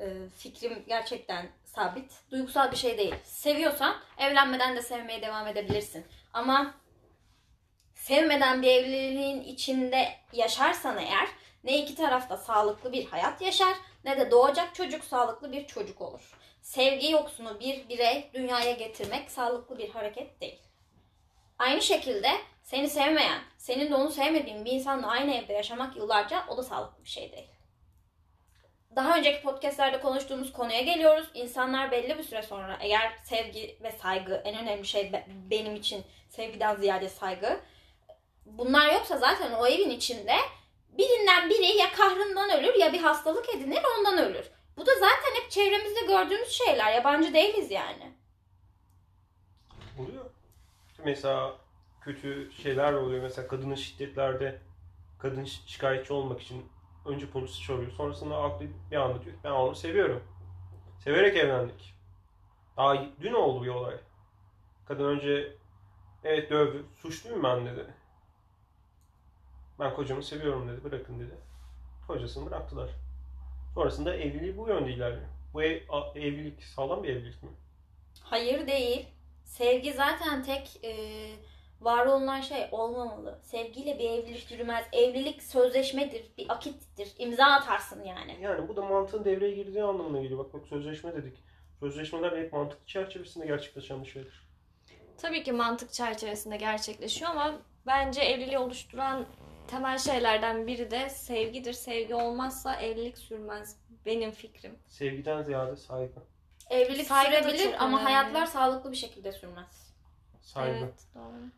[0.01, 2.11] e, fikrim gerçekten sabit.
[2.31, 3.15] Duygusal bir şey değil.
[3.23, 6.05] Seviyorsan evlenmeden de sevmeye devam edebilirsin.
[6.33, 6.73] Ama
[7.95, 11.27] sevmeden bir evliliğin içinde yaşarsan eğer
[11.63, 13.73] ne iki tarafta sağlıklı bir hayat yaşar
[14.05, 16.37] ne de doğacak çocuk sağlıklı bir çocuk olur.
[16.61, 20.59] Sevgi yoksunu bir birey dünyaya getirmek sağlıklı bir hareket değil.
[21.59, 22.29] Aynı şekilde
[22.63, 27.03] seni sevmeyen, senin de onu sevmediğin bir insanla aynı evde yaşamak yıllarca o da sağlıklı
[27.03, 27.47] bir şey değil.
[28.95, 31.27] Daha önceki podcastlerde konuştuğumuz konuya geliyoruz.
[31.33, 36.03] İnsanlar belli bir süre sonra eğer sevgi ve saygı en önemli şey be- benim için
[36.29, 37.59] sevgiden ziyade saygı.
[38.45, 40.35] Bunlar yoksa zaten o evin içinde
[40.97, 44.45] birinden biri ya kahrından ölür ya bir hastalık edinir ondan ölür.
[44.77, 46.93] Bu da zaten hep çevremizde gördüğümüz şeyler.
[46.93, 48.11] Yabancı değiliz yani.
[49.99, 50.25] Oluyor.
[51.05, 51.55] Mesela
[52.01, 53.23] kötü şeyler oluyor.
[53.23, 54.59] Mesela kadının şiddetlerde
[55.19, 56.69] kadın şi- şikayetçi olmak için
[57.05, 57.91] önce polisi çağırıyor.
[57.91, 60.23] Sonrasında aklı bir anda diyor ben onu seviyorum.
[60.99, 61.95] Severek evlendik.
[62.77, 63.95] Daha dün oldu bir olay.
[64.85, 65.55] Kadın önce
[66.23, 66.85] evet dövdü.
[67.01, 67.85] Suçluyum ben dedi.
[69.79, 70.83] Ben kocamı seviyorum dedi.
[70.83, 71.35] Bırakın dedi.
[72.07, 72.89] Kocasını bıraktılar.
[73.73, 75.27] Sonrasında evliliği bu yönde ilerliyor.
[75.53, 75.81] Bu ev,
[76.15, 77.49] evlilik sağlam bir evlilik mi?
[78.23, 79.07] Hayır değil.
[79.43, 80.93] Sevgi zaten tek e,
[81.81, 83.39] var olunan şey olmamalı.
[83.43, 84.85] Sevgiyle bir evlilik yürümez.
[84.93, 87.13] Evlilik sözleşmedir, bir akittir.
[87.17, 88.37] İmza atarsın yani.
[88.41, 90.39] Yani bu da mantığın devreye girdiği anlamına geliyor.
[90.39, 91.43] Bak bak sözleşme dedik.
[91.79, 94.47] Sözleşmeler hep mantık çerçevesinde gerçekleşen bir şeydir.
[95.17, 97.53] Tabii ki mantık çerçevesinde gerçekleşiyor ama
[97.85, 99.25] bence evliliği oluşturan
[99.67, 101.73] temel şeylerden biri de sevgidir.
[101.73, 103.77] Sevgi olmazsa evlilik sürmez.
[104.05, 104.79] Benim fikrim.
[104.87, 106.13] Sevgiden ziyade saygı.
[106.69, 108.13] Evlilik Saygı da sürebilir çok ama önemli.
[108.13, 109.93] hayatlar sağlıklı bir şekilde sürmez.
[110.41, 111.49] Saygı, Evet, doğru.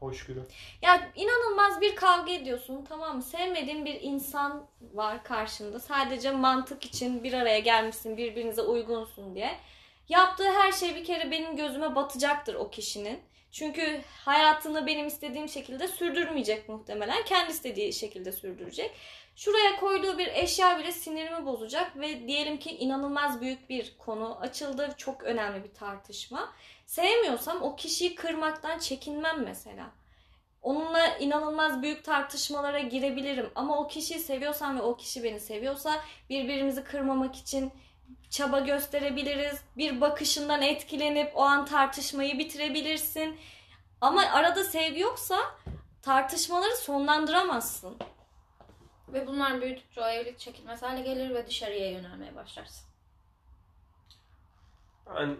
[0.00, 0.42] Hoşgörü.
[0.82, 3.22] Ya inanılmaz bir kavga ediyorsun tamam mı?
[3.22, 5.80] Sevmediğin bir insan var karşında.
[5.80, 9.56] Sadece mantık için bir araya gelmişsin, birbirinize uygunsun diye.
[10.08, 13.20] Yaptığı her şey bir kere benim gözüme batacaktır o kişinin.
[13.52, 17.24] Çünkü hayatını benim istediğim şekilde sürdürmeyecek muhtemelen.
[17.24, 18.90] Kendi istediği şekilde sürdürecek.
[19.36, 24.94] Şuraya koyduğu bir eşya bile sinirimi bozacak ve diyelim ki inanılmaz büyük bir konu açıldı.
[24.96, 26.52] Çok önemli bir tartışma.
[26.90, 29.90] Sevmiyorsam o kişiyi kırmaktan çekinmem mesela.
[30.62, 33.50] Onunla inanılmaz büyük tartışmalara girebilirim.
[33.54, 36.00] Ama o kişiyi seviyorsam ve o kişi beni seviyorsa
[36.30, 37.72] birbirimizi kırmamak için
[38.30, 39.60] çaba gösterebiliriz.
[39.76, 43.40] Bir bakışından etkilenip o an tartışmayı bitirebilirsin.
[44.00, 45.36] Ama arada sevgi yoksa
[46.02, 47.96] tartışmaları sonlandıramazsın.
[49.08, 52.84] Ve bunlar büyüdükçe o evlilik çekilmez hale gelir ve dışarıya yönelmeye başlarsın.
[55.06, 55.36] Ben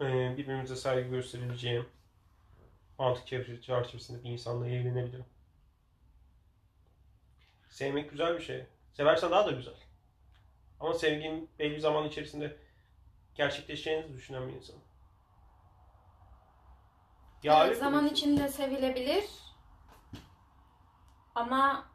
[0.00, 1.88] birbirimize saygı gösterebileceğim
[2.98, 5.24] mantık çerçeve- çerçevesinde bir insanla evlenebilirim.
[7.68, 8.66] Sevmek güzel bir şey.
[8.92, 9.74] Seversen daha da güzel.
[10.80, 12.56] Ama sevgin belli bir zaman içerisinde
[13.34, 14.76] gerçekleşeceğini düşünen bir insan.
[17.42, 18.12] Ya Evet, zaman ki.
[18.14, 19.24] içinde sevilebilir.
[21.34, 21.86] Ama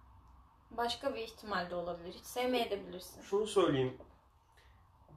[0.71, 2.13] başka bir ihtimal de olabilir.
[2.13, 3.21] Hiç sevmeyebilirsin.
[3.21, 3.97] Şunu söyleyeyim.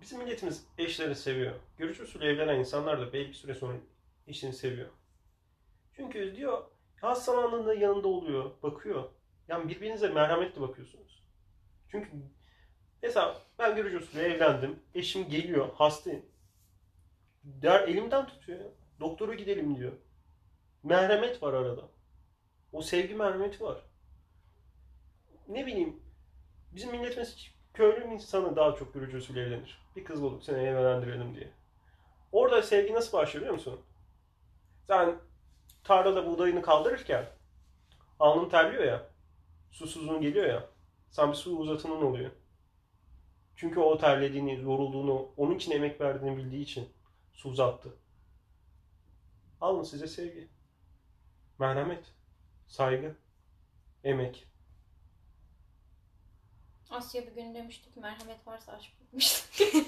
[0.00, 1.54] Bizim milletimiz eşlerini seviyor.
[1.78, 3.76] Görücü usulü evlenen insanlar da belli bir süre sonra
[4.26, 4.88] eşini seviyor.
[5.96, 6.64] Çünkü diyor
[7.00, 9.04] hastalandığında yanında oluyor, bakıyor.
[9.48, 11.22] Yani birbirinize merhametli bakıyorsunuz.
[11.88, 12.10] Çünkü
[13.02, 14.82] mesela ben görücü usulü evlendim.
[14.94, 16.26] Eşim geliyor, hastayım.
[17.44, 18.70] Der elimden tutuyor.
[19.00, 19.92] Doktora gidelim diyor.
[20.82, 21.88] Merhamet var arada.
[22.72, 23.78] O sevgi merhameti var.
[25.48, 26.00] Ne bileyim
[26.72, 27.36] Bizim milletimiz
[27.78, 29.78] köylü insanı daha çok usulü evlenir.
[29.96, 31.50] Bir kız bulup seni evlendirelim diye.
[32.32, 33.80] Orada sevgi nasıl başlıyor biliyor musun?
[34.86, 35.14] Sen
[35.84, 37.26] tarlada buğdayını kaldırırken
[38.20, 39.06] alnın terliyor ya.
[39.70, 40.66] Susuzluğun geliyor ya.
[41.10, 42.30] Sen bir su uzatının oluyor.
[43.56, 46.88] Çünkü o terlediğini, yorulduğunu, onun için emek verdiğini bildiği için
[47.32, 47.88] su uzattı.
[49.60, 50.48] Alın size sevgi.
[51.58, 52.04] Merhamet.
[52.66, 53.16] Saygı.
[54.04, 54.47] Emek.
[56.90, 59.72] Asya bir gün demişti ki merhamet varsa aşk bitmiştir.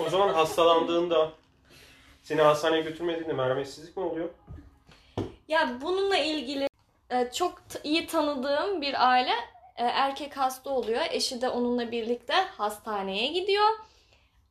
[0.00, 1.32] O zaman hastalandığında
[2.22, 4.28] seni hastaneye götürmediğinde merhametsizlik mi oluyor?
[5.48, 6.68] Ya bununla ilgili
[7.10, 9.30] e, çok t- iyi tanıdığım bir aile
[9.76, 11.00] e, erkek hasta oluyor.
[11.10, 13.68] Eşi de onunla birlikte hastaneye gidiyor.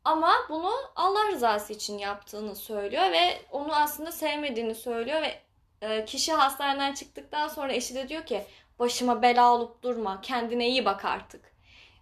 [0.03, 5.39] Ama bunu Allah rızası için yaptığını söylüyor ve onu aslında sevmediğini söylüyor ve
[5.81, 8.45] e, kişi hastaneden çıktıktan sonra eşi de diyor ki
[8.79, 11.53] başıma bela olup durma kendine iyi bak artık.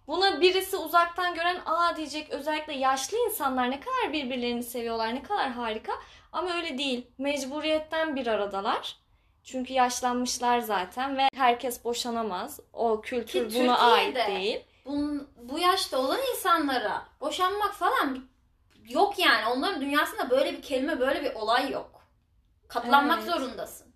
[0.06, 5.50] Buna birisi uzaktan gören aa diyecek özellikle yaşlı insanlar ne kadar birbirlerini seviyorlar ne kadar
[5.50, 5.92] harika
[6.32, 8.96] ama öyle değil mecburiyetten bir aradalar.
[9.44, 12.60] Çünkü yaşlanmışlar zaten ve herkes boşanamaz.
[12.72, 14.64] O kültür Ki buna ait Türkiye'de değil.
[14.86, 18.24] bun, bu yaşta olan insanlara boşanmak falan
[18.88, 19.46] yok yani.
[19.46, 22.02] Onların dünyasında böyle bir kelime, böyle bir olay yok.
[22.68, 23.32] Katlanmak Evet.
[23.32, 23.91] zorundasın.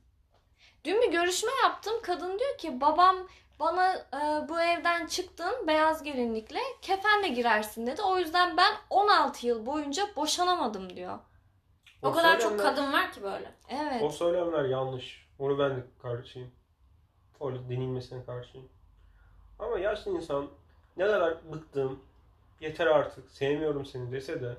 [0.86, 1.94] Dün bir görüşme yaptım.
[2.02, 3.16] Kadın diyor ki babam
[3.60, 8.02] bana e, bu evden çıktın beyaz gelinlikle kefenle girersin dedi.
[8.02, 11.18] O yüzden ben 16 yıl boyunca boşanamadım diyor.
[12.02, 13.54] O, kadar çok kadın var ki böyle.
[13.68, 14.02] Evet.
[14.02, 15.28] O söylemler yanlış.
[15.38, 16.50] Onu ben de karşıyım.
[17.40, 18.68] Öyle denilmesine karşıyım.
[19.58, 20.48] Ama yaşlı insan
[20.96, 22.00] ne kadar bıktım,
[22.60, 24.56] yeter artık, sevmiyorum seni dese de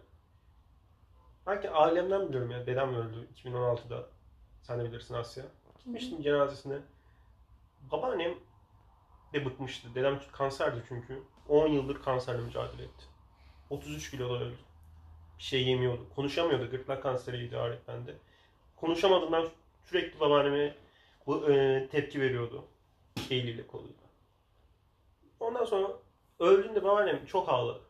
[1.47, 2.65] belki ailemden biliyorum ya.
[2.65, 4.05] Dedem öldü 2016'da.
[4.61, 5.43] Sen de bilirsin Asya.
[5.87, 6.77] Gitmiştim cenazesine.
[7.91, 8.33] Babaannem
[9.33, 9.95] de bıkmıştı.
[9.95, 11.23] Dedem kanserdi çünkü.
[11.49, 13.05] 10 yıldır kanserle mücadele etti.
[13.69, 14.57] 33 kiloda öldü.
[15.37, 16.05] Bir şey yemiyordu.
[16.15, 16.71] Konuşamıyordu.
[16.71, 18.17] Gırtlak kanseriydi öğretmendi.
[18.75, 19.49] Konuşamadığından
[19.85, 20.75] sürekli babaanneme
[21.25, 22.65] bu, e, tepki veriyordu.
[23.29, 23.93] Eliyle koluyla.
[25.39, 25.91] Ondan sonra
[26.39, 27.81] öldüğünde babaannem çok ağladı.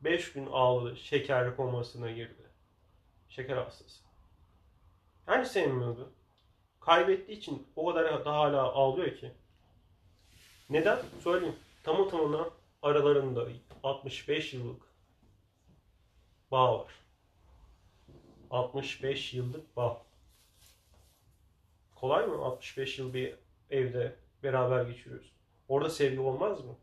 [0.00, 0.96] 5 gün ağladı.
[0.96, 2.42] Şeker komasına girdi.
[3.28, 4.02] Şeker hastası.
[5.28, 6.13] Yani sevmiyordu.
[6.84, 9.32] Kaybettiği için o kadar daha hala ağlıyor ki.
[10.70, 10.98] Neden?
[11.22, 11.56] Söyleyeyim.
[11.82, 12.50] Tamı tamına
[12.82, 13.46] aralarında
[13.82, 14.82] 65 yıllık
[16.50, 16.92] bağ var.
[18.50, 20.02] 65 yıllık bağ.
[21.94, 23.34] Kolay mı 65 yıl bir
[23.70, 25.32] evde beraber geçiriyoruz?
[25.68, 26.76] Orada sevgi olmaz mı?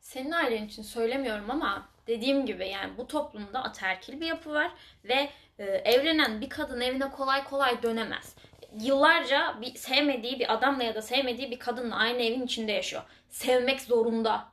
[0.00, 4.72] Senin ailen için söylemiyorum ama dediğim gibi yani bu toplumda ataerkil bir yapı var
[5.04, 8.36] ve e, evlenen bir kadın evine kolay kolay dönemez.
[8.80, 13.02] Yıllarca bir sevmediği bir adamla ya da sevmediği bir kadınla aynı evin içinde yaşıyor.
[13.30, 14.48] Sevmek zorunda.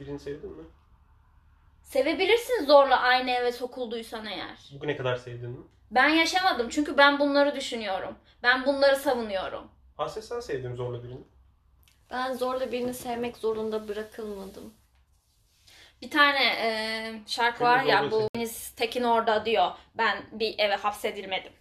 [0.00, 0.64] Birini sevdin mi?
[1.82, 4.58] Sevebilirsin zorla aynı eve sokulduysan eğer.
[4.72, 5.64] Bugüne kadar sevdin mi?
[5.90, 8.14] Ben yaşamadım çünkü ben bunları düşünüyorum.
[8.42, 9.68] Ben bunları savunuyorum.
[9.98, 11.20] Asya sen sevdin zorla birini.
[12.10, 14.74] Ben zorla birini sevmek zorunda bırakılmadım.
[16.02, 16.70] Bir tane e,
[17.26, 19.70] şarkı Seni var ya zorla bu Deniz Tekin orada diyor.
[19.94, 21.52] Ben bir eve hapsedilmedim.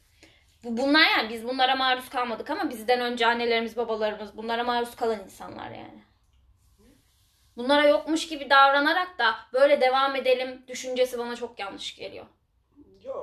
[0.64, 5.20] Bu- Bunlar yani biz bunlara maruz kalmadık ama bizden önce annelerimiz babalarımız bunlara maruz kalan
[5.24, 6.03] insanlar yani.
[7.57, 12.26] Bunlara yokmuş gibi davranarak da böyle devam edelim düşüncesi bana çok yanlış geliyor.
[13.03, 13.14] Ya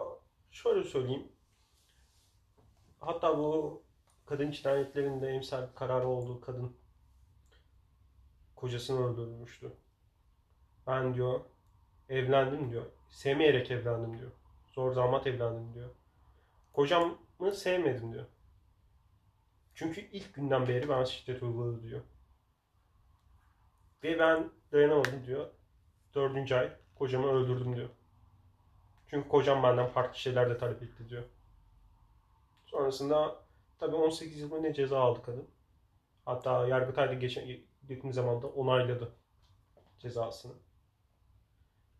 [0.51, 1.28] şöyle söyleyeyim.
[3.01, 3.82] Hatta bu
[4.26, 6.76] kadın cinayetlerinde emsal kararı olduğu kadın
[8.57, 9.72] kocasını öldürmüştü.
[10.87, 11.41] Ben diyor
[12.09, 12.87] evlendim diyor.
[13.11, 14.30] Sevmeyerek evlendim diyor.
[14.74, 15.91] Zor damat evlendim diyor.
[17.39, 18.26] Kocamı sevmedim diyor.
[19.74, 22.01] Çünkü ilk günden beri bana şiddet uyguladı diyor.
[24.03, 25.51] Ve ben dayanamadım diyor.
[26.14, 27.89] Dördüncü ay kocamı öldürdüm diyor.
[29.07, 31.24] Çünkü kocam benden farklı şeyler de talep etti diyor.
[32.66, 33.37] Sonrasında
[33.78, 35.51] tabii 18 yıl mı ne ceza aldı kadın.
[36.24, 37.47] Hatta Yargıtay'da geçen
[37.89, 39.12] yakın zamanda onayladı
[39.99, 40.53] cezasını.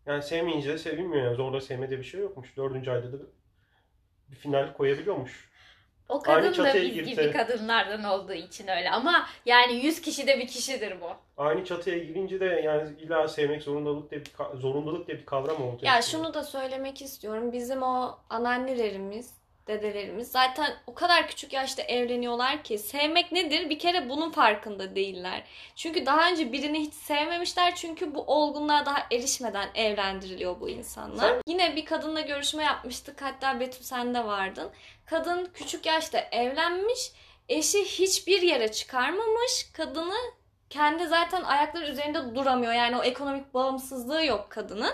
[0.05, 1.35] Yani sevmeyince de sevilmiyor yani.
[1.35, 2.57] Zorla sevmede bir şey yokmuş.
[2.57, 3.25] Dördüncü ayda da
[4.31, 5.47] bir final koyabiliyormuş.
[6.09, 10.01] O Aynı kadın da çatıya biz girse- gibi kadınlardan olduğu için öyle ama yani 100
[10.01, 11.09] kişi de bir kişidir bu.
[11.43, 15.79] Aynı çatıya girince de yani illa sevmek zorundalık diye bir zorundalık diye bir kavram oldu.
[15.81, 17.51] Ya şunu da söylemek istiyorum.
[17.53, 19.31] Bizim o anneannelerimiz,
[19.67, 23.69] dedelerimiz zaten o kadar küçük yaşta evleniyorlar ki sevmek nedir?
[23.69, 25.43] Bir kere bunun farkında değiller.
[25.75, 31.35] Çünkü daha önce birini hiç sevmemişler çünkü bu olgunluğa daha erişmeden evlendiriliyor bu insanlar.
[31.47, 33.21] Yine bir kadınla görüşme yapmıştık.
[33.21, 34.69] Hatta Betül sen de vardın.
[35.05, 37.11] Kadın küçük yaşta evlenmiş.
[37.49, 39.71] Eşi hiçbir yere çıkarmamış.
[39.73, 40.17] Kadını
[40.69, 42.73] kendi zaten ayakları üzerinde duramıyor.
[42.73, 44.93] Yani o ekonomik bağımsızlığı yok kadının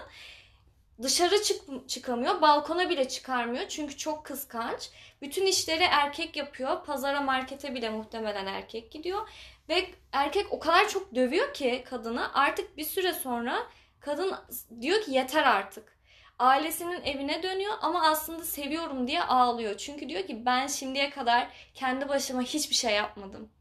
[1.03, 2.41] dışarı çık çıkamıyor.
[2.41, 3.67] Balkona bile çıkarmıyor.
[3.67, 4.89] Çünkü çok kıskanç.
[5.21, 6.85] Bütün işleri erkek yapıyor.
[6.85, 9.29] Pazara, markete bile muhtemelen erkek gidiyor.
[9.69, 13.67] Ve erkek o kadar çok dövüyor ki kadını artık bir süre sonra
[13.99, 14.35] kadın
[14.81, 15.93] diyor ki yeter artık.
[16.39, 19.77] Ailesinin evine dönüyor ama aslında seviyorum diye ağlıyor.
[19.77, 23.51] Çünkü diyor ki ben şimdiye kadar kendi başıma hiçbir şey yapmadım.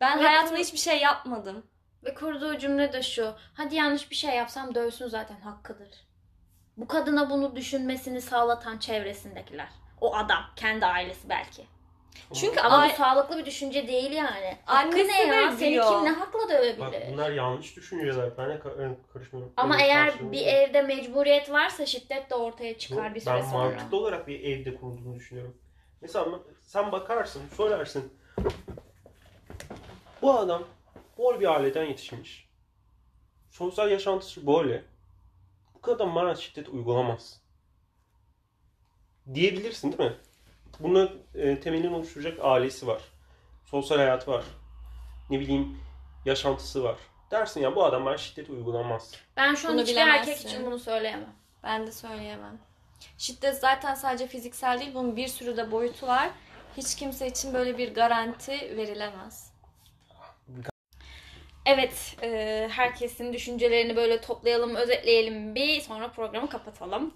[0.00, 1.66] Ben Ve hayatımda hiçbir şey yapmadım.
[2.04, 3.34] Ve kurduğu cümle de şu.
[3.54, 6.11] Hadi yanlış bir şey yapsam dövsün zaten hakkıdır.
[6.76, 9.68] Bu kadına bunu düşünmesini sağlatan çevresindekiler.
[10.00, 11.66] O adam, kendi ailesi belki.
[12.34, 14.56] Çünkü Ama bu sağlıklı bir düşünce değil yani.
[14.64, 15.52] Hakkı Annesi ne ya?
[15.52, 16.80] de Seni kim ne hakla dövebilir?
[16.80, 18.38] Bak bunlar yanlış düşünceler.
[18.38, 19.52] Ben de ka- karışmıyorum.
[19.56, 20.48] Ama Benim eğer karşılığım bir yok.
[20.48, 23.64] evde mecburiyet varsa şiddet de ortaya çıkar bir süre ben sonra.
[23.64, 25.56] mantıklı olarak bir evde kurulduğunu düşünüyorum.
[26.00, 26.26] Mesela
[26.60, 28.12] sen bakarsın, söylersin.
[30.22, 30.62] Bu adam
[31.18, 32.48] bol bir aileden yetişmiş.
[33.50, 34.84] Sosyal yaşantısı böyle.
[35.82, 37.40] Bu kadar bana şiddet uygulamaz.
[39.34, 40.16] Diyebilirsin değil mi?
[40.80, 43.02] Bunun e, temelini oluşturacak ailesi var.
[43.64, 44.44] Sosyal hayatı var.
[45.30, 45.78] Ne bileyim
[46.24, 46.96] yaşantısı var.
[47.30, 49.14] dersin ya bu adam bana şiddet uygulamaz.
[49.36, 50.30] Ben şu an Bunu hiçbir bilemezsin.
[50.32, 51.32] erkek için bunu söyleyemem.
[51.62, 52.58] Ben de söyleyemem.
[53.18, 56.30] Şiddet zaten sadece fiziksel değil, bunun bir sürü de boyutu var.
[56.76, 59.51] Hiç kimse için böyle bir garanti verilemez.
[61.66, 67.14] Evet, e, herkesin düşüncelerini böyle toplayalım, özetleyelim bir sonra programı kapatalım.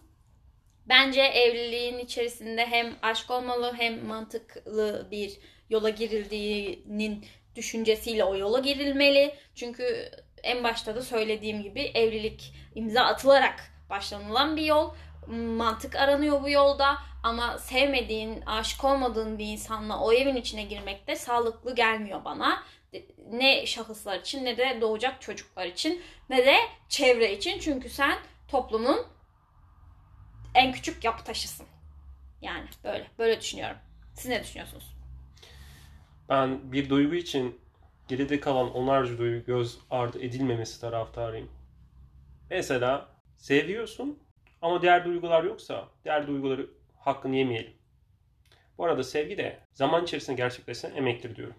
[0.88, 5.38] Bence evliliğin içerisinde hem aşk olmalı hem mantıklı bir
[5.70, 7.24] yola girildiğinin
[7.56, 9.34] düşüncesiyle o yola girilmeli.
[9.54, 10.10] Çünkü
[10.42, 14.94] en başta da söylediğim gibi evlilik imza atılarak başlanılan bir yol.
[15.56, 21.16] Mantık aranıyor bu yolda ama sevmediğin, aşık olmadığın bir insanla o evin içine girmek de
[21.16, 22.62] sağlıklı gelmiyor bana
[23.30, 26.56] ne şahıslar için ne de doğacak çocuklar için ne de
[26.88, 27.58] çevre için.
[27.58, 28.18] Çünkü sen
[28.48, 29.06] toplumun
[30.54, 31.66] en küçük yapı taşısın.
[32.42, 33.76] Yani böyle böyle düşünüyorum.
[34.14, 34.96] Siz ne düşünüyorsunuz?
[36.28, 37.60] Ben bir duygu için
[38.08, 41.50] geride kalan onlarca duygu göz ardı edilmemesi taraftarıyım.
[42.50, 44.18] Mesela seviyorsun
[44.62, 47.72] ama diğer duygular yoksa diğer duyguları hakkını yemeyelim.
[48.78, 51.56] Bu arada sevgi de zaman içerisinde gerçekleşen emektir diyorum.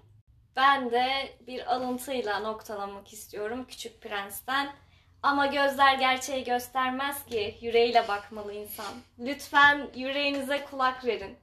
[0.58, 4.70] Ben de bir alıntıyla noktalamak istiyorum Küçük Prens'ten.
[5.24, 8.94] Ama gözler gerçeği göstermez ki yüreğiyle bakmalı insan.
[9.20, 11.38] Lütfen yüreğinize kulak verin.